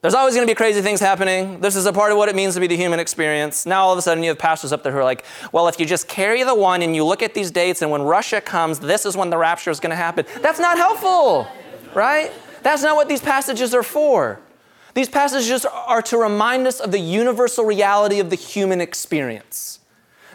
there's 0.00 0.14
always 0.14 0.34
going 0.34 0.46
to 0.46 0.50
be 0.50 0.54
crazy 0.54 0.80
things 0.80 1.00
happening. 1.00 1.60
This 1.60 1.74
is 1.74 1.84
a 1.86 1.92
part 1.92 2.12
of 2.12 2.18
what 2.18 2.28
it 2.28 2.36
means 2.36 2.54
to 2.54 2.60
be 2.60 2.68
the 2.68 2.76
human 2.76 3.00
experience. 3.00 3.66
Now, 3.66 3.84
all 3.84 3.92
of 3.92 3.98
a 3.98 4.02
sudden, 4.02 4.22
you 4.22 4.28
have 4.28 4.38
pastors 4.38 4.72
up 4.72 4.84
there 4.84 4.92
who 4.92 4.98
are 4.98 5.04
like, 5.04 5.24
well, 5.50 5.66
if 5.66 5.80
you 5.80 5.86
just 5.86 6.06
carry 6.06 6.44
the 6.44 6.54
one 6.54 6.82
and 6.82 6.94
you 6.94 7.04
look 7.04 7.20
at 7.20 7.34
these 7.34 7.50
dates, 7.50 7.82
and 7.82 7.90
when 7.90 8.02
Russia 8.02 8.40
comes, 8.40 8.78
this 8.78 9.04
is 9.04 9.16
when 9.16 9.30
the 9.30 9.36
rapture 9.36 9.70
is 9.70 9.80
going 9.80 9.90
to 9.90 9.96
happen. 9.96 10.24
That's 10.40 10.60
not 10.60 10.76
helpful, 10.78 11.48
right? 11.94 12.30
That's 12.62 12.82
not 12.82 12.94
what 12.94 13.08
these 13.08 13.20
passages 13.20 13.74
are 13.74 13.82
for. 13.82 14.40
These 14.94 15.08
passages 15.08 15.64
are 15.64 16.02
to 16.02 16.16
remind 16.16 16.68
us 16.68 16.78
of 16.78 16.92
the 16.92 17.00
universal 17.00 17.64
reality 17.64 18.20
of 18.20 18.30
the 18.30 18.36
human 18.36 18.80
experience. 18.80 19.80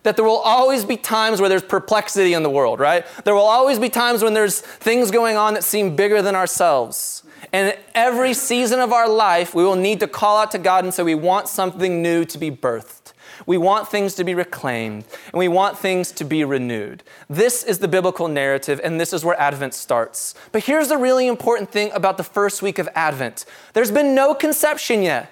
That 0.03 0.17
there 0.17 0.25
will 0.25 0.39
always 0.39 0.83
be 0.83 0.97
times 0.97 1.39
where 1.39 1.47
there's 1.47 1.63
perplexity 1.63 2.33
in 2.33 2.43
the 2.43 2.49
world, 2.49 2.81
right? 2.81 3.05
There 3.23 3.33
will 3.33 3.41
always 3.41 3.79
be 3.79 3.87
times 3.87 4.21
when 4.21 4.33
there's 4.33 4.59
things 4.59 5.09
going 5.09 5.37
on 5.37 5.53
that 5.53 5.63
seem 5.63 5.95
bigger 5.95 6.21
than 6.21 6.35
ourselves. 6.35 7.22
And 7.51 7.77
every 7.93 8.33
season 8.33 8.79
of 8.79 8.93
our 8.93 9.09
life, 9.09 9.53
we 9.53 9.63
will 9.63 9.75
need 9.75 9.99
to 9.99 10.07
call 10.07 10.37
out 10.37 10.51
to 10.51 10.57
God 10.57 10.83
and 10.83 10.93
say, 10.93 11.03
We 11.03 11.15
want 11.15 11.47
something 11.47 12.01
new 12.01 12.25
to 12.25 12.37
be 12.37 12.51
birthed. 12.51 13.13
We 13.45 13.57
want 13.57 13.89
things 13.89 14.13
to 14.15 14.23
be 14.23 14.35
reclaimed, 14.35 15.05
and 15.25 15.39
we 15.39 15.47
want 15.47 15.77
things 15.77 16.11
to 16.13 16.23
be 16.23 16.43
renewed. 16.43 17.03
This 17.29 17.63
is 17.63 17.79
the 17.79 17.87
biblical 17.87 18.27
narrative, 18.27 18.79
and 18.83 19.01
this 19.01 19.11
is 19.11 19.25
where 19.25 19.39
Advent 19.39 19.73
starts. 19.73 20.35
But 20.51 20.63
here's 20.63 20.87
the 20.87 20.97
really 20.97 21.27
important 21.27 21.71
thing 21.71 21.91
about 21.93 22.17
the 22.17 22.23
first 22.23 22.61
week 22.61 22.79
of 22.79 22.87
Advent 22.95 23.45
there's 23.73 23.91
been 23.91 24.15
no 24.15 24.33
conception 24.33 25.01
yet. 25.01 25.31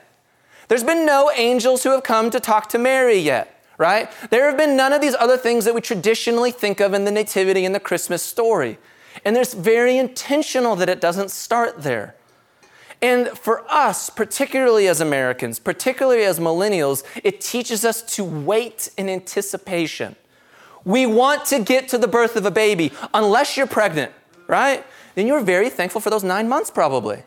There's 0.67 0.83
been 0.83 1.05
no 1.05 1.31
angels 1.35 1.83
who 1.83 1.91
have 1.91 2.03
come 2.03 2.29
to 2.31 2.39
talk 2.39 2.69
to 2.69 2.77
Mary 2.77 3.17
yet 3.17 3.57
right? 3.77 4.11
There 4.29 4.45
have 4.45 4.57
been 4.57 4.77
none 4.77 4.93
of 4.93 5.01
these 5.01 5.15
other 5.15 5.37
things 5.37 5.65
that 5.65 5.73
we 5.73 5.81
traditionally 5.81 6.51
think 6.51 6.79
of 6.79 6.93
in 6.93 7.03
the 7.03 7.09
Nativity 7.11 7.65
and 7.65 7.73
the 7.73 7.79
Christmas 7.79 8.21
story. 8.21 8.77
And 9.25 9.37
it's 9.37 9.53
very 9.53 9.97
intentional 9.97 10.75
that 10.77 10.89
it 10.89 11.01
doesn't 11.01 11.31
start 11.31 11.83
there. 11.83 12.15
And 13.01 13.29
for 13.29 13.63
us, 13.67 14.09
particularly 14.09 14.87
as 14.87 15.01
Americans, 15.01 15.57
particularly 15.57 16.23
as 16.23 16.39
millennials, 16.39 17.03
it 17.23 17.41
teaches 17.41 17.83
us 17.83 18.03
to 18.15 18.23
wait 18.23 18.91
in 18.97 19.09
anticipation. 19.09 20.15
We 20.85 21.05
want 21.05 21.45
to 21.45 21.59
get 21.59 21.87
to 21.89 21.97
the 21.97 22.07
birth 22.07 22.35
of 22.35 22.45
a 22.45 22.51
baby, 22.51 22.91
unless 23.13 23.57
you're 23.57 23.67
pregnant, 23.67 24.11
right? 24.47 24.85
Then 25.15 25.27
you're 25.27 25.41
very 25.41 25.69
thankful 25.69 26.01
for 26.01 26.09
those 26.09 26.23
nine 26.23 26.47
months, 26.47 26.69
probably. 26.69 27.23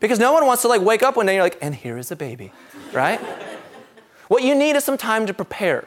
Because 0.00 0.18
no 0.18 0.32
one 0.32 0.46
wants 0.46 0.62
to 0.62 0.68
like 0.68 0.80
wake 0.80 1.02
up 1.02 1.16
one 1.16 1.26
day 1.26 1.32
and 1.32 1.36
you're 1.36 1.44
like, 1.44 1.58
and 1.60 1.74
here 1.74 1.98
is 1.98 2.10
a 2.10 2.16
baby, 2.16 2.52
right? 2.92 3.20
what 4.28 4.42
you 4.42 4.54
need 4.54 4.76
is 4.76 4.84
some 4.84 4.96
time 4.96 5.26
to 5.26 5.34
prepare. 5.34 5.86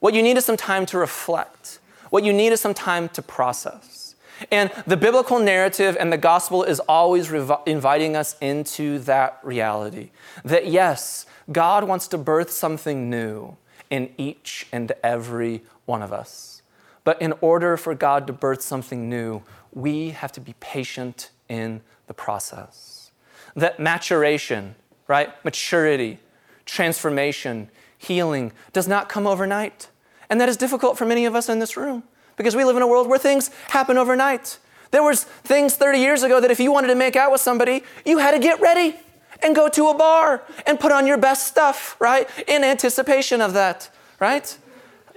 What 0.00 0.14
you 0.14 0.22
need 0.22 0.36
is 0.36 0.44
some 0.44 0.56
time 0.56 0.86
to 0.86 0.98
reflect. 0.98 1.78
What 2.10 2.24
you 2.24 2.32
need 2.32 2.52
is 2.52 2.60
some 2.60 2.74
time 2.74 3.08
to 3.10 3.22
process. 3.22 4.07
And 4.50 4.70
the 4.86 4.96
biblical 4.96 5.38
narrative 5.38 5.96
and 5.98 6.12
the 6.12 6.18
gospel 6.18 6.62
is 6.62 6.80
always 6.80 7.30
inviting 7.66 8.16
us 8.16 8.36
into 8.40 8.98
that 9.00 9.38
reality. 9.42 10.10
That 10.44 10.66
yes, 10.66 11.26
God 11.50 11.84
wants 11.84 12.08
to 12.08 12.18
birth 12.18 12.50
something 12.50 13.10
new 13.10 13.56
in 13.90 14.10
each 14.16 14.66
and 14.72 14.92
every 15.02 15.62
one 15.86 16.02
of 16.02 16.12
us. 16.12 16.62
But 17.04 17.20
in 17.22 17.32
order 17.40 17.76
for 17.76 17.94
God 17.94 18.26
to 18.26 18.32
birth 18.32 18.60
something 18.60 19.08
new, 19.08 19.42
we 19.72 20.10
have 20.10 20.32
to 20.32 20.40
be 20.40 20.54
patient 20.60 21.30
in 21.48 21.80
the 22.06 22.14
process. 22.14 23.10
That 23.56 23.80
maturation, 23.80 24.74
right? 25.06 25.32
Maturity, 25.44 26.18
transformation, 26.66 27.70
healing 27.96 28.52
does 28.72 28.86
not 28.86 29.08
come 29.08 29.26
overnight. 29.26 29.88
And 30.30 30.40
that 30.40 30.48
is 30.48 30.56
difficult 30.56 30.98
for 30.98 31.06
many 31.06 31.24
of 31.24 31.34
us 31.34 31.48
in 31.48 31.58
this 31.58 31.76
room 31.76 32.02
because 32.38 32.56
we 32.56 32.64
live 32.64 32.76
in 32.76 32.82
a 32.82 32.86
world 32.86 33.08
where 33.08 33.18
things 33.18 33.50
happen 33.68 33.98
overnight. 33.98 34.58
There 34.90 35.02
was 35.02 35.24
things 35.24 35.76
30 35.76 35.98
years 35.98 36.22
ago 36.22 36.40
that 36.40 36.50
if 36.50 36.58
you 36.58 36.72
wanted 36.72 36.88
to 36.88 36.94
make 36.94 37.14
out 37.16 37.30
with 37.30 37.42
somebody, 37.42 37.82
you 38.06 38.18
had 38.18 38.30
to 38.30 38.38
get 38.38 38.58
ready 38.60 38.96
and 39.42 39.54
go 39.54 39.68
to 39.68 39.88
a 39.88 39.94
bar 39.94 40.42
and 40.66 40.80
put 40.80 40.90
on 40.92 41.06
your 41.06 41.18
best 41.18 41.46
stuff, 41.46 42.00
right? 42.00 42.26
In 42.48 42.64
anticipation 42.64 43.42
of 43.42 43.52
that, 43.52 43.90
right? 44.18 44.56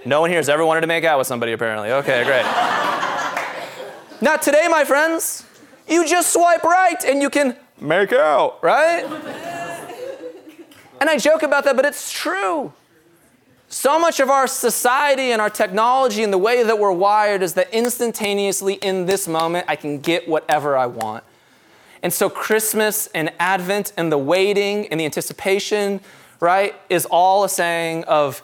No 0.04 0.20
one 0.20 0.30
here 0.30 0.38
has 0.38 0.48
ever 0.48 0.66
wanted 0.66 0.82
to 0.82 0.86
make 0.86 1.04
out 1.04 1.16
with 1.16 1.26
somebody 1.26 1.52
apparently. 1.52 1.90
Okay, 1.90 2.24
great. 2.24 2.44
Not 4.20 4.42
today, 4.42 4.66
my 4.68 4.84
friends. 4.84 5.44
You 5.88 6.06
just 6.06 6.32
swipe 6.32 6.62
right 6.62 7.02
and 7.04 7.22
you 7.22 7.30
can 7.30 7.56
make 7.80 8.12
out, 8.12 8.62
right? 8.62 9.04
And 11.00 11.10
I 11.10 11.16
joke 11.18 11.42
about 11.42 11.64
that, 11.64 11.74
but 11.74 11.84
it's 11.84 12.12
true. 12.12 12.72
So 13.72 13.98
much 13.98 14.20
of 14.20 14.28
our 14.28 14.46
society 14.46 15.32
and 15.32 15.40
our 15.40 15.48
technology 15.48 16.22
and 16.22 16.30
the 16.30 16.36
way 16.36 16.62
that 16.62 16.78
we're 16.78 16.92
wired 16.92 17.42
is 17.42 17.54
that 17.54 17.72
instantaneously 17.72 18.74
in 18.74 19.06
this 19.06 19.26
moment, 19.26 19.64
I 19.66 19.76
can 19.76 19.98
get 19.98 20.28
whatever 20.28 20.76
I 20.76 20.84
want. 20.84 21.24
And 22.02 22.12
so, 22.12 22.28
Christmas 22.28 23.06
and 23.14 23.32
Advent 23.38 23.94
and 23.96 24.12
the 24.12 24.18
waiting 24.18 24.88
and 24.88 25.00
the 25.00 25.06
anticipation, 25.06 26.02
right, 26.38 26.74
is 26.90 27.06
all 27.06 27.44
a 27.44 27.48
saying 27.48 28.04
of 28.04 28.42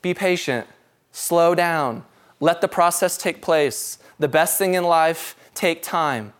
be 0.00 0.14
patient, 0.14 0.66
slow 1.12 1.54
down, 1.54 2.02
let 2.40 2.62
the 2.62 2.68
process 2.68 3.18
take 3.18 3.42
place. 3.42 3.98
The 4.18 4.28
best 4.28 4.56
thing 4.56 4.72
in 4.72 4.84
life, 4.84 5.36
take 5.54 5.82
time. 5.82 6.32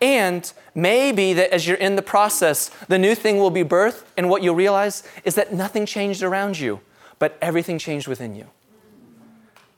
And 0.00 0.50
maybe 0.74 1.34
that 1.34 1.52
as 1.52 1.68
you're 1.68 1.76
in 1.76 1.96
the 1.96 2.02
process, 2.02 2.70
the 2.88 2.98
new 2.98 3.14
thing 3.14 3.36
will 3.36 3.50
be 3.50 3.62
birthed, 3.62 4.04
and 4.16 4.30
what 4.30 4.42
you'll 4.42 4.54
realize 4.54 5.02
is 5.22 5.34
that 5.34 5.52
nothing 5.52 5.84
changed 5.84 6.22
around 6.22 6.58
you 6.58 6.80
but 7.24 7.38
everything 7.40 7.78
changed 7.78 8.06
within 8.06 8.34
you. 8.34 8.46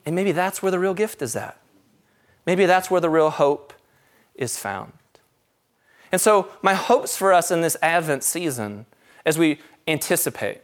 And 0.04 0.16
maybe 0.16 0.32
that's 0.32 0.64
where 0.64 0.72
the 0.72 0.80
real 0.80 0.94
gift 0.94 1.22
is 1.22 1.36
at. 1.36 1.56
Maybe 2.44 2.66
that's 2.66 2.90
where 2.90 3.00
the 3.00 3.08
real 3.08 3.30
hope 3.30 3.72
is 4.34 4.58
found. 4.58 4.94
And 6.10 6.20
so, 6.20 6.48
my 6.60 6.74
hopes 6.74 7.16
for 7.16 7.32
us 7.32 7.52
in 7.52 7.60
this 7.60 7.76
Advent 7.80 8.24
season, 8.24 8.86
as 9.24 9.38
we 9.38 9.60
anticipate, 9.86 10.62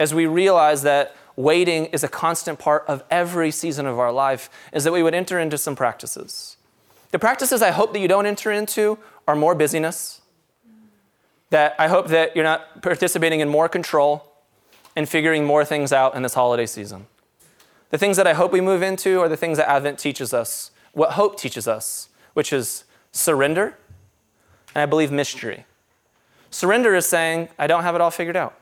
as 0.00 0.12
we 0.12 0.26
realize 0.26 0.82
that 0.82 1.14
waiting 1.36 1.84
is 1.92 2.02
a 2.02 2.08
constant 2.08 2.58
part 2.58 2.84
of 2.88 3.04
every 3.08 3.52
season 3.52 3.86
of 3.86 4.00
our 4.00 4.10
life, 4.10 4.50
is 4.72 4.82
that 4.82 4.92
we 4.92 5.04
would 5.04 5.14
enter 5.14 5.38
into 5.38 5.56
some 5.56 5.76
practices. 5.76 6.56
The 7.12 7.20
practices 7.20 7.62
I 7.62 7.70
hope 7.70 7.92
that 7.92 8.00
you 8.00 8.08
don't 8.08 8.26
enter 8.26 8.50
into 8.50 8.98
are 9.28 9.36
more 9.36 9.54
busyness, 9.54 10.20
that 11.50 11.76
I 11.78 11.86
hope 11.86 12.08
that 12.08 12.34
you're 12.34 12.42
not 12.42 12.82
participating 12.82 13.38
in 13.38 13.48
more 13.48 13.68
control, 13.68 14.31
and 14.94 15.08
figuring 15.08 15.44
more 15.44 15.64
things 15.64 15.92
out 15.92 16.14
in 16.14 16.22
this 16.22 16.34
holiday 16.34 16.66
season. 16.66 17.06
The 17.90 17.98
things 17.98 18.16
that 18.16 18.26
I 18.26 18.32
hope 18.32 18.52
we 18.52 18.60
move 18.60 18.82
into 18.82 19.20
are 19.20 19.28
the 19.28 19.36
things 19.36 19.58
that 19.58 19.68
Advent 19.68 19.98
teaches 19.98 20.32
us, 20.32 20.70
what 20.92 21.12
hope 21.12 21.38
teaches 21.38 21.68
us, 21.68 22.08
which 22.34 22.52
is 22.52 22.84
surrender 23.12 23.76
and 24.74 24.82
I 24.82 24.86
believe 24.86 25.12
mystery. 25.12 25.66
Surrender 26.50 26.94
is 26.94 27.06
saying, 27.06 27.48
I 27.58 27.66
don't 27.66 27.82
have 27.82 27.94
it 27.94 28.00
all 28.00 28.10
figured 28.10 28.36
out. 28.36 28.58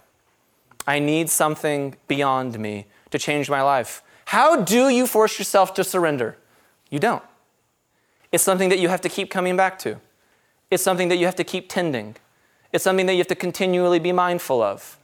I 0.86 0.98
need 0.98 1.30
something 1.30 1.96
beyond 2.08 2.58
me 2.58 2.86
to 3.10 3.18
change 3.18 3.50
my 3.50 3.62
life. 3.62 4.02
How 4.26 4.62
do 4.62 4.88
you 4.88 5.06
force 5.06 5.38
yourself 5.38 5.74
to 5.74 5.84
surrender? 5.84 6.36
You 6.88 6.98
don't. 6.98 7.22
It's 8.32 8.44
something 8.44 8.68
that 8.68 8.78
you 8.78 8.88
have 8.88 9.00
to 9.02 9.08
keep 9.08 9.30
coming 9.30 9.56
back 9.56 9.78
to. 9.80 10.00
It's 10.70 10.82
something 10.82 11.08
that 11.08 11.16
you 11.16 11.26
have 11.26 11.36
to 11.36 11.44
keep 11.44 11.68
tending. 11.68 12.16
It's 12.72 12.84
something 12.84 13.06
that 13.06 13.14
you 13.14 13.18
have 13.18 13.26
to 13.28 13.34
continually 13.34 13.98
be 13.98 14.12
mindful 14.12 14.62
of 14.62 14.98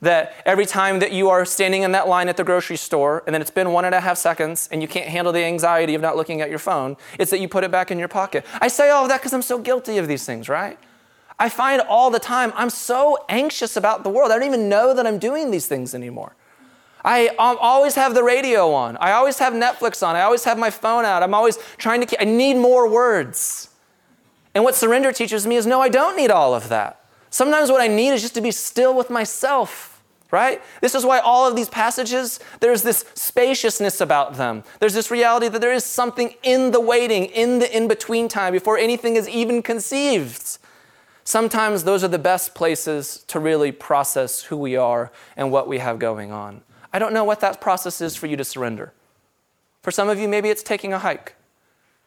that 0.00 0.34
every 0.46 0.66
time 0.66 1.00
that 1.00 1.12
you 1.12 1.28
are 1.28 1.44
standing 1.44 1.82
in 1.82 1.92
that 1.92 2.06
line 2.06 2.28
at 2.28 2.36
the 2.36 2.44
grocery 2.44 2.76
store 2.76 3.24
and 3.26 3.34
then 3.34 3.40
it's 3.40 3.50
been 3.50 3.72
one 3.72 3.84
and 3.84 3.94
a 3.94 4.00
half 4.00 4.16
seconds 4.16 4.68
and 4.70 4.80
you 4.80 4.88
can't 4.88 5.08
handle 5.08 5.32
the 5.32 5.44
anxiety 5.44 5.94
of 5.94 6.00
not 6.02 6.16
looking 6.16 6.40
at 6.40 6.50
your 6.50 6.60
phone, 6.60 6.96
it's 7.18 7.30
that 7.30 7.40
you 7.40 7.48
put 7.48 7.64
it 7.64 7.70
back 7.70 7.90
in 7.90 7.98
your 7.98 8.08
pocket. 8.08 8.46
I 8.60 8.68
say 8.68 8.90
all 8.90 9.02
of 9.02 9.08
that 9.08 9.20
because 9.20 9.32
I'm 9.32 9.42
so 9.42 9.58
guilty 9.58 9.98
of 9.98 10.06
these 10.06 10.24
things, 10.24 10.48
right? 10.48 10.78
I 11.38 11.48
find 11.48 11.80
all 11.82 12.10
the 12.10 12.18
time 12.18 12.52
I'm 12.54 12.70
so 12.70 13.18
anxious 13.28 13.76
about 13.76 14.04
the 14.04 14.10
world. 14.10 14.30
I 14.30 14.36
don't 14.36 14.46
even 14.46 14.68
know 14.68 14.94
that 14.94 15.06
I'm 15.06 15.18
doing 15.18 15.50
these 15.50 15.66
things 15.66 15.94
anymore. 15.94 16.34
I 17.04 17.28
always 17.38 17.94
have 17.94 18.14
the 18.14 18.24
radio 18.24 18.72
on. 18.72 18.96
I 18.98 19.12
always 19.12 19.38
have 19.38 19.52
Netflix 19.52 20.06
on. 20.06 20.16
I 20.16 20.22
always 20.22 20.44
have 20.44 20.58
my 20.58 20.70
phone 20.70 21.04
out. 21.04 21.22
I'm 21.22 21.34
always 21.34 21.58
trying 21.76 22.04
to 22.04 22.20
I 22.20 22.24
need 22.24 22.54
more 22.54 22.88
words. 22.88 23.70
And 24.54 24.64
what 24.64 24.74
surrender 24.74 25.12
teaches 25.12 25.46
me 25.46 25.56
is 25.56 25.66
no, 25.66 25.80
I 25.80 25.88
don't 25.88 26.16
need 26.16 26.30
all 26.30 26.54
of 26.54 26.68
that. 26.68 26.97
Sometimes 27.30 27.70
what 27.70 27.80
I 27.80 27.88
need 27.88 28.10
is 28.10 28.22
just 28.22 28.34
to 28.34 28.40
be 28.40 28.50
still 28.50 28.94
with 28.94 29.10
myself, 29.10 30.02
right? 30.30 30.62
This 30.80 30.94
is 30.94 31.04
why 31.04 31.18
all 31.18 31.46
of 31.46 31.56
these 31.56 31.68
passages, 31.68 32.40
there's 32.60 32.82
this 32.82 33.04
spaciousness 33.14 34.00
about 34.00 34.34
them. 34.34 34.64
There's 34.80 34.94
this 34.94 35.10
reality 35.10 35.48
that 35.48 35.60
there 35.60 35.72
is 35.72 35.84
something 35.84 36.34
in 36.42 36.70
the 36.70 36.80
waiting, 36.80 37.26
in 37.26 37.58
the 37.58 37.76
in 37.76 37.88
between 37.88 38.28
time, 38.28 38.52
before 38.52 38.78
anything 38.78 39.16
is 39.16 39.28
even 39.28 39.62
conceived. 39.62 40.58
Sometimes 41.24 41.84
those 41.84 42.02
are 42.02 42.08
the 42.08 42.18
best 42.18 42.54
places 42.54 43.22
to 43.28 43.38
really 43.38 43.70
process 43.70 44.44
who 44.44 44.56
we 44.56 44.76
are 44.76 45.12
and 45.36 45.52
what 45.52 45.68
we 45.68 45.78
have 45.78 45.98
going 45.98 46.32
on. 46.32 46.62
I 46.90 46.98
don't 46.98 47.12
know 47.12 47.24
what 47.24 47.40
that 47.40 47.60
process 47.60 48.00
is 48.00 48.16
for 48.16 48.26
you 48.26 48.36
to 48.38 48.44
surrender. 48.44 48.94
For 49.82 49.90
some 49.90 50.08
of 50.08 50.18
you, 50.18 50.26
maybe 50.26 50.48
it's 50.48 50.62
taking 50.62 50.94
a 50.94 50.98
hike. 50.98 51.34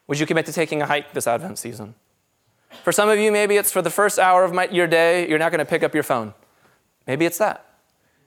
Would 0.08 0.18
you 0.18 0.26
commit 0.26 0.46
to 0.46 0.52
taking 0.52 0.82
a 0.82 0.86
hike 0.86 1.12
this 1.12 1.28
Advent 1.28 1.58
season? 1.58 1.94
For 2.84 2.92
some 2.92 3.08
of 3.08 3.18
you, 3.18 3.30
maybe 3.30 3.56
it's 3.56 3.70
for 3.70 3.82
the 3.82 3.90
first 3.90 4.18
hour 4.18 4.44
of 4.44 4.52
my, 4.52 4.68
your 4.68 4.86
day, 4.86 5.28
you're 5.28 5.38
not 5.38 5.52
going 5.52 5.60
to 5.60 5.64
pick 5.64 5.82
up 5.82 5.94
your 5.94 6.02
phone. 6.02 6.34
Maybe 7.06 7.24
it's 7.26 7.38
that. 7.38 7.66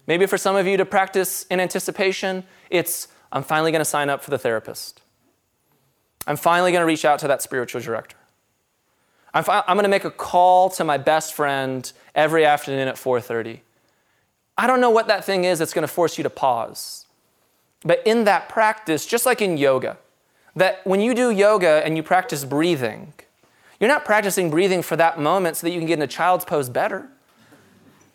Maybe 0.08 0.26
for 0.26 0.38
some 0.38 0.56
of 0.56 0.68
you 0.68 0.78
to 0.78 0.86
practice 0.86 1.46
in 1.50 1.60
anticipation, 1.60 2.44
it's 2.70 3.08
I'm 3.32 3.44
finally 3.44 3.72
going 3.72 3.82
to 3.82 3.86
sign 3.86 4.10
up 4.10 4.24
for 4.24 4.30
the 4.30 4.38
therapist. 4.38 5.02
I'm 6.28 6.38
finally 6.38 6.72
going 6.72 6.82
to 6.82 6.86
reach 6.86 7.06
out 7.06 7.20
to 7.20 7.28
that 7.28 7.42
spiritual 7.42 7.82
director. 7.82 8.18
I'm, 9.34 9.44
fi- 9.44 9.64
I'm 9.68 9.76
going 9.76 9.84
to 9.84 9.90
make 9.90 10.06
a 10.06 10.12
call 10.12 10.70
to 10.72 10.84
my 10.84 10.98
best 10.98 11.34
friend 11.34 11.92
every 12.16 12.46
afternoon 12.46 12.88
at 12.88 12.96
4:30. 12.96 13.60
I 14.58 14.68
don't 14.68 14.80
know 14.80 14.90
what 14.90 15.08
that 15.08 15.26
thing 15.26 15.44
is 15.44 15.60
that's 15.60 15.74
going 15.74 15.86
to 15.86 15.94
force 15.94 16.18
you 16.18 16.24
to 16.24 16.30
pause. 16.30 17.06
But 17.84 18.02
in 18.06 18.24
that 18.24 18.48
practice, 18.48 19.06
just 19.06 19.26
like 19.26 19.42
in 19.42 19.58
yoga, 19.58 19.98
that 20.56 20.86
when 20.88 21.02
you 21.02 21.14
do 21.14 21.30
yoga 21.30 21.82
and 21.86 21.98
you 21.98 22.04
practice 22.04 22.46
breathing, 22.46 23.14
you're 23.80 23.90
not 23.90 24.06
practicing 24.06 24.50
breathing 24.50 24.82
for 24.82 24.96
that 24.96 25.20
moment 25.20 25.58
so 25.58 25.68
that 25.68 25.74
you 25.74 25.80
can 25.80 25.88
get 25.88 26.00
in 26.00 26.04
a 26.04 26.08
child's 26.08 26.46
pose 26.46 26.70
better. 26.70 27.10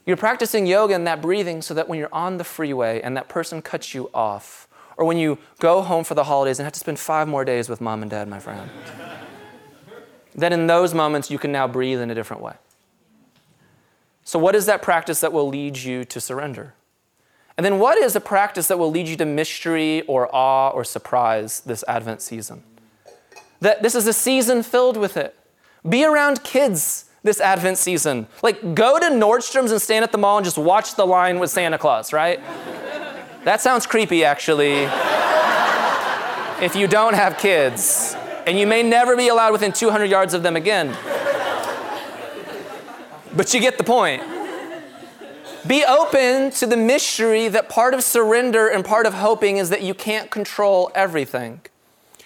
You're 0.06 0.16
practicing 0.16 0.66
yoga 0.66 0.94
and 0.94 1.06
that 1.06 1.20
breathing 1.20 1.62
so 1.62 1.74
that 1.74 1.88
when 1.88 1.98
you're 1.98 2.12
on 2.12 2.38
the 2.38 2.44
freeway 2.44 3.00
and 3.00 3.16
that 3.16 3.28
person 3.28 3.62
cuts 3.62 3.94
you 3.94 4.10
off, 4.14 4.66
or 4.96 5.04
when 5.04 5.16
you 5.16 5.38
go 5.58 5.82
home 5.82 6.04
for 6.04 6.14
the 6.14 6.24
holidays 6.24 6.58
and 6.58 6.64
have 6.64 6.72
to 6.72 6.80
spend 6.80 6.98
five 6.98 7.28
more 7.28 7.44
days 7.44 7.68
with 7.68 7.80
mom 7.80 8.02
and 8.02 8.10
dad, 8.10 8.28
my 8.28 8.38
friend, 8.38 8.68
then 10.34 10.52
in 10.52 10.66
those 10.66 10.94
moments 10.94 11.30
you 11.30 11.38
can 11.38 11.52
now 11.52 11.66
breathe 11.68 12.00
in 12.00 12.10
a 12.10 12.14
different 12.14 12.42
way. 12.42 12.54
So, 14.24 14.38
what 14.38 14.54
is 14.54 14.66
that 14.66 14.82
practice 14.82 15.20
that 15.20 15.32
will 15.32 15.48
lead 15.48 15.78
you 15.78 16.04
to 16.04 16.20
surrender? 16.20 16.74
And 17.56 17.64
then, 17.64 17.78
what 17.78 17.98
is 17.98 18.14
a 18.14 18.20
practice 18.20 18.68
that 18.68 18.78
will 18.78 18.90
lead 18.90 19.08
you 19.08 19.16
to 19.16 19.24
mystery 19.24 20.02
or 20.02 20.34
awe 20.34 20.70
or 20.70 20.84
surprise 20.84 21.60
this 21.60 21.84
Advent 21.88 22.22
season? 22.22 22.62
That 23.60 23.82
this 23.82 23.94
is 23.94 24.06
a 24.06 24.12
season 24.12 24.62
filled 24.62 24.96
with 24.96 25.16
it. 25.16 25.36
Be 25.88 26.04
around 26.04 26.44
kids 26.44 27.06
this 27.22 27.40
Advent 27.40 27.78
season. 27.78 28.26
Like, 28.42 28.74
go 28.74 28.98
to 28.98 29.06
Nordstrom's 29.06 29.72
and 29.72 29.80
stand 29.80 30.04
at 30.04 30.12
the 30.12 30.18
mall 30.18 30.38
and 30.38 30.44
just 30.44 30.58
watch 30.58 30.94
the 30.94 31.06
line 31.06 31.38
with 31.38 31.50
Santa 31.50 31.78
Claus, 31.78 32.12
right? 32.12 32.40
that 33.44 33.60
sounds 33.60 33.86
creepy, 33.86 34.24
actually. 34.24 34.82
if 36.62 36.76
you 36.76 36.86
don't 36.86 37.14
have 37.14 37.38
kids, 37.38 38.14
and 38.46 38.58
you 38.58 38.66
may 38.66 38.82
never 38.82 39.16
be 39.16 39.28
allowed 39.28 39.52
within 39.52 39.72
200 39.72 40.06
yards 40.06 40.34
of 40.34 40.42
them 40.42 40.56
again. 40.56 40.96
But 43.34 43.54
you 43.54 43.60
get 43.60 43.78
the 43.78 43.84
point. 43.84 44.22
Be 45.66 45.84
open 45.84 46.50
to 46.52 46.66
the 46.66 46.76
mystery 46.76 47.48
that 47.48 47.68
part 47.68 47.94
of 47.94 48.02
surrender 48.02 48.66
and 48.66 48.84
part 48.84 49.06
of 49.06 49.14
hoping 49.14 49.58
is 49.58 49.70
that 49.70 49.82
you 49.82 49.94
can't 49.94 50.30
control 50.30 50.90
everything. 50.94 51.60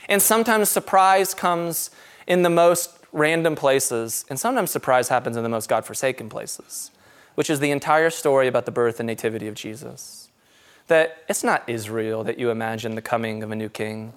And 0.08 0.22
sometimes 0.22 0.68
surprise 0.68 1.34
comes 1.34 1.90
in 2.26 2.42
the 2.42 2.50
most 2.50 3.03
random 3.14 3.54
places, 3.54 4.26
and 4.28 4.38
sometimes 4.38 4.72
surprise 4.72 5.08
happens 5.08 5.36
in 5.36 5.44
the 5.44 5.48
most 5.48 5.68
God 5.68 5.86
forsaken 5.86 6.28
places, 6.28 6.90
which 7.36 7.48
is 7.48 7.60
the 7.60 7.70
entire 7.70 8.10
story 8.10 8.48
about 8.48 8.66
the 8.66 8.72
birth 8.72 9.00
and 9.00 9.06
nativity 9.06 9.46
of 9.46 9.54
Jesus. 9.54 10.28
That 10.88 11.18
it's 11.28 11.44
not 11.44 11.66
Israel 11.68 12.24
that 12.24 12.38
you 12.38 12.50
imagine 12.50 12.96
the 12.96 13.02
coming 13.02 13.42
of 13.42 13.50
a 13.50 13.56
new 13.56 13.68
king. 13.68 14.14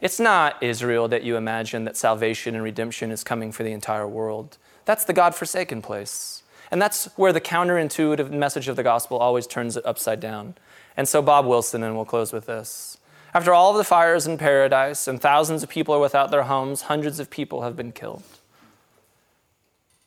It's 0.00 0.18
not 0.18 0.60
Israel 0.62 1.06
that 1.08 1.22
you 1.22 1.36
imagine 1.36 1.84
that 1.84 1.96
salvation 1.96 2.54
and 2.54 2.64
redemption 2.64 3.10
is 3.10 3.22
coming 3.22 3.52
for 3.52 3.62
the 3.62 3.72
entire 3.72 4.08
world. 4.08 4.56
That's 4.86 5.04
the 5.04 5.12
God 5.12 5.34
forsaken 5.34 5.82
place. 5.82 6.42
And 6.70 6.80
that's 6.80 7.06
where 7.16 7.32
the 7.32 7.40
counterintuitive 7.40 8.30
message 8.30 8.68
of 8.68 8.76
the 8.76 8.82
gospel 8.82 9.18
always 9.18 9.46
turns 9.46 9.76
it 9.76 9.84
upside 9.86 10.20
down. 10.20 10.54
And 10.96 11.08
so, 11.08 11.22
Bob 11.22 11.46
Wilson, 11.46 11.82
and 11.82 11.94
we'll 11.94 12.04
close 12.04 12.32
with 12.32 12.46
this 12.46 12.97
after 13.38 13.54
all 13.54 13.70
of 13.70 13.76
the 13.76 13.84
fires 13.84 14.26
in 14.26 14.36
paradise 14.36 15.06
and 15.06 15.20
thousands 15.20 15.62
of 15.62 15.68
people 15.68 15.94
are 15.94 16.00
without 16.00 16.32
their 16.32 16.42
homes, 16.42 16.82
hundreds 16.82 17.20
of 17.20 17.30
people 17.30 17.62
have 17.62 17.76
been 17.76 17.92
killed. 17.92 18.24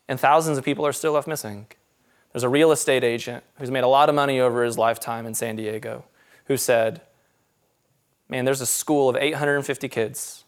And 0.10 0.20
thousands 0.20 0.58
of 0.58 0.66
people 0.66 0.86
are 0.86 0.92
still 0.92 1.14
left 1.14 1.30
missing. 1.30 1.68
There's 2.34 2.44
a 2.44 2.50
real 2.50 2.74
estate 2.74 3.06
agent 3.06 3.46
who's 3.58 3.72
made 3.72 3.86
a 3.86 3.88
lot 3.88 4.10
of 4.10 4.16
money 4.16 4.42
over 4.42 4.66
his 4.66 4.78
lifetime 4.78 5.26
in 5.26 5.34
San 5.34 5.56
Diego 5.56 6.04
who 6.48 6.58
said, 6.58 7.00
Man, 8.28 8.44
there's 8.44 8.60
a 8.60 8.66
school 8.66 9.08
of 9.08 9.16
850 9.16 9.88
kids, 9.88 10.44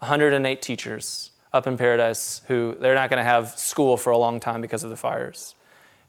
108 0.00 0.60
teachers 0.60 1.30
up 1.52 1.68
in 1.68 1.76
paradise 1.76 2.42
who 2.48 2.76
they're 2.80 2.96
not 2.96 3.10
going 3.10 3.18
to 3.18 3.30
have 3.30 3.56
school 3.56 3.96
for 3.96 4.10
a 4.10 4.18
long 4.18 4.40
time 4.40 4.60
because 4.60 4.82
of 4.82 4.90
the 4.90 4.96
fires. 4.96 5.54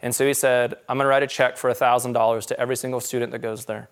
And 0.02 0.16
so 0.16 0.26
he 0.26 0.34
said, 0.34 0.74
I'm 0.90 0.98
going 0.98 1.06
to 1.06 1.10
write 1.10 1.22
a 1.22 1.28
check 1.28 1.56
for 1.56 1.70
$1,000 1.70 2.48
to 2.48 2.60
every 2.60 2.78
single 2.78 3.00
student 3.00 3.32
that 3.32 3.44
goes 3.44 3.66
there, 3.66 3.90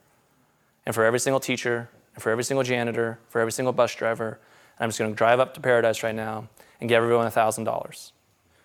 and 0.83 0.95
for 0.95 1.05
every 1.05 1.19
single 1.19 1.39
teacher, 1.39 1.89
and 2.13 2.23
for 2.23 2.31
every 2.31 2.43
single 2.43 2.63
janitor, 2.63 3.19
for 3.29 3.39
every 3.41 3.51
single 3.51 3.73
bus 3.73 3.93
driver. 3.95 4.39
I'm 4.79 4.89
just 4.89 4.99
going 4.99 5.11
to 5.11 5.15
drive 5.15 5.39
up 5.39 5.53
to 5.53 5.61
paradise 5.61 6.03
right 6.03 6.15
now 6.15 6.49
and 6.79 6.89
give 6.89 6.97
everyone 7.01 7.29
$1,000. 7.29 8.11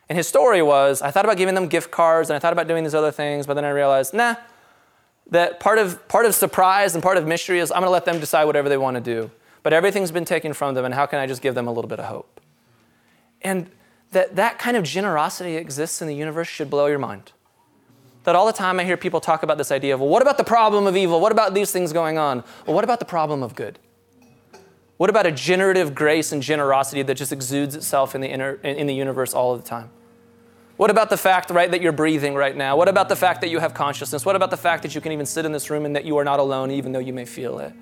And 0.09 0.17
his 0.17 0.27
story 0.27 0.63
was 0.63 1.03
I 1.03 1.11
thought 1.11 1.25
about 1.25 1.37
giving 1.37 1.55
them 1.55 1.69
gift 1.69 1.91
cards 1.91 2.31
and 2.31 2.37
I 2.37 2.39
thought 2.39 2.53
about 2.53 2.67
doing 2.67 2.85
these 2.85 2.95
other 2.95 3.11
things, 3.11 3.47
but 3.47 3.55
then 3.55 3.65
I 3.65 3.71
realized, 3.71 4.15
nah, 4.15 4.37
that 5.31 5.61
part 5.61 5.79
of, 5.79 6.09
part 6.09 6.25
of 6.25 6.35
surprise 6.35 6.95
and 6.95 7.03
part 7.03 7.19
of 7.19 7.27
mystery 7.27 7.59
is 7.59 7.71
I'm 7.71 7.81
going 7.81 7.89
to 7.89 7.91
let 7.91 8.07
them 8.07 8.19
decide 8.19 8.45
whatever 8.45 8.69
they 8.69 8.79
want 8.79 8.97
to 8.97 9.01
do. 9.03 9.31
But 9.63 9.73
everything's 9.73 10.11
been 10.11 10.25
taken 10.25 10.55
from 10.55 10.75
them, 10.75 10.85
and 10.85 10.95
how 10.95 11.05
can 11.05 11.19
I 11.19 11.27
just 11.27 11.43
give 11.43 11.55
them 11.55 11.67
a 11.67 11.73
little 11.73 11.89
bit 11.89 11.99
of 11.99 12.07
hope? 12.07 12.41
And 13.43 13.71
that 14.13 14.37
that 14.37 14.59
kind 14.59 14.77
of 14.77 14.85
generosity 14.85 15.57
exists 15.57 16.01
in 16.01 16.09
the 16.09 16.15
universe 16.15 16.49
should 16.49 16.71
blow 16.71 16.87
your 16.87 16.99
mind. 16.99 17.33
That 18.25 18.35
all 18.35 18.47
the 18.47 18.53
time 18.53 18.79
I 18.79 18.85
hear 18.85 18.97
people 18.97 19.21
talk 19.21 19.43
about 19.43 19.59
this 19.59 19.71
idea 19.71 19.95
of, 19.95 20.01
well, 20.01 20.09
what 20.09 20.23
about 20.23 20.37
the 20.37 20.45
problem 20.45 20.87
of 20.87 20.97
evil? 20.97 21.21
What 21.21 21.33
about 21.33 21.55
these 21.55 21.71
things 21.71 21.93
going 21.93 22.19
on? 22.19 22.45
Well, 22.67 22.75
what 22.75 22.85
about 22.85 22.99
the 22.99 23.05
problem 23.05 23.43
of 23.43 23.55
good? 23.55 23.79
What 24.99 25.09
about 25.09 25.27
a 25.27 25.33
generative 25.33 25.95
grace 25.95 26.33
and 26.33 26.43
generosity 26.43 27.03
that 27.03 27.15
just 27.15 27.33
exudes 27.33 27.77
itself 27.77 28.15
in 28.15 28.21
the, 28.21 28.29
inner, 28.29 28.55
in 28.65 28.87
the 28.87 28.95
universe 28.95 29.33
all 29.33 29.55
of 29.55 29.63
the 29.63 29.69
time? 29.69 29.91
What 30.77 30.91
about 30.91 31.09
the 31.11 31.17
fact, 31.17 31.51
right, 31.51 31.71
that 31.71 31.81
you're 31.81 31.93
breathing 31.93 32.35
right 32.35 32.57
now? 32.57 32.77
What 32.77 32.89
about 32.89 33.09
the 33.09 33.17
fact 33.17 33.41
that 33.41 33.49
you 33.49 33.59
have 33.61 33.75
consciousness? 33.75 34.27
What 34.27 34.37
about 34.37 34.51
the 34.51 34.57
fact 34.57 34.83
that 34.83 34.95
you 34.95 35.01
can 35.01 35.13
even 35.13 35.27
sit 35.27 35.45
in 35.45 35.53
this 35.53 35.71
room 35.71 35.85
and 35.87 35.97
that 35.97 36.05
you 36.05 36.17
are 36.19 36.25
not 36.25 36.39
alone, 36.39 36.71
even 36.71 36.93
though 36.93 36.99
you 36.99 37.13
may 37.13 37.25
feel 37.25 37.59
it? 37.59 37.73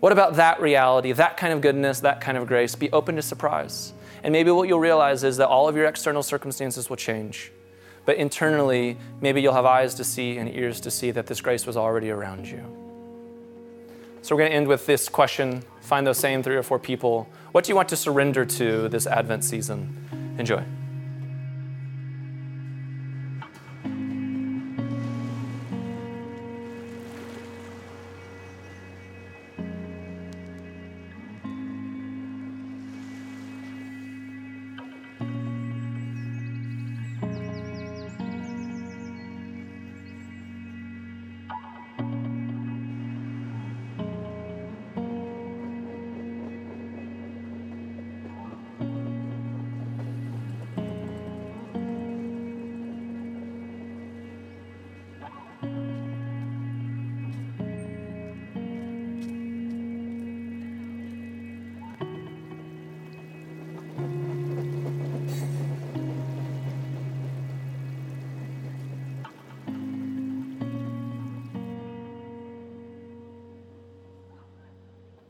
What 0.00 0.12
about 0.12 0.36
that 0.36 0.60
reality, 0.60 1.12
that 1.12 1.36
kind 1.36 1.52
of 1.52 1.60
goodness, 1.60 2.00
that 2.00 2.20
kind 2.20 2.36
of 2.36 2.46
grace? 2.46 2.74
Be 2.74 2.90
open 2.92 3.16
to 3.16 3.22
surprise. 3.22 3.92
And 4.22 4.32
maybe 4.32 4.50
what 4.50 4.68
you'll 4.68 4.80
realize 4.80 5.22
is 5.22 5.36
that 5.36 5.48
all 5.48 5.68
of 5.68 5.76
your 5.76 5.86
external 5.86 6.22
circumstances 6.22 6.90
will 6.90 6.96
change. 6.96 7.52
But 8.04 8.16
internally, 8.16 8.96
maybe 9.20 9.40
you'll 9.40 9.54
have 9.54 9.64
eyes 9.64 9.94
to 9.94 10.04
see 10.04 10.38
and 10.38 10.52
ears 10.54 10.80
to 10.80 10.90
see 10.90 11.10
that 11.12 11.26
this 11.26 11.40
grace 11.40 11.66
was 11.66 11.76
already 11.76 12.10
around 12.10 12.46
you. 12.46 12.64
So 14.22 14.34
we're 14.34 14.40
going 14.40 14.50
to 14.50 14.56
end 14.56 14.68
with 14.68 14.86
this 14.86 15.08
question. 15.08 15.62
Find 15.80 16.06
those 16.06 16.18
same 16.18 16.42
three 16.42 16.56
or 16.56 16.62
four 16.62 16.78
people. 16.78 17.28
What 17.52 17.64
do 17.64 17.70
you 17.70 17.76
want 17.76 17.88
to 17.90 17.96
surrender 17.96 18.44
to 18.44 18.88
this 18.88 19.06
Advent 19.06 19.44
season? 19.44 20.36
Enjoy. 20.38 20.64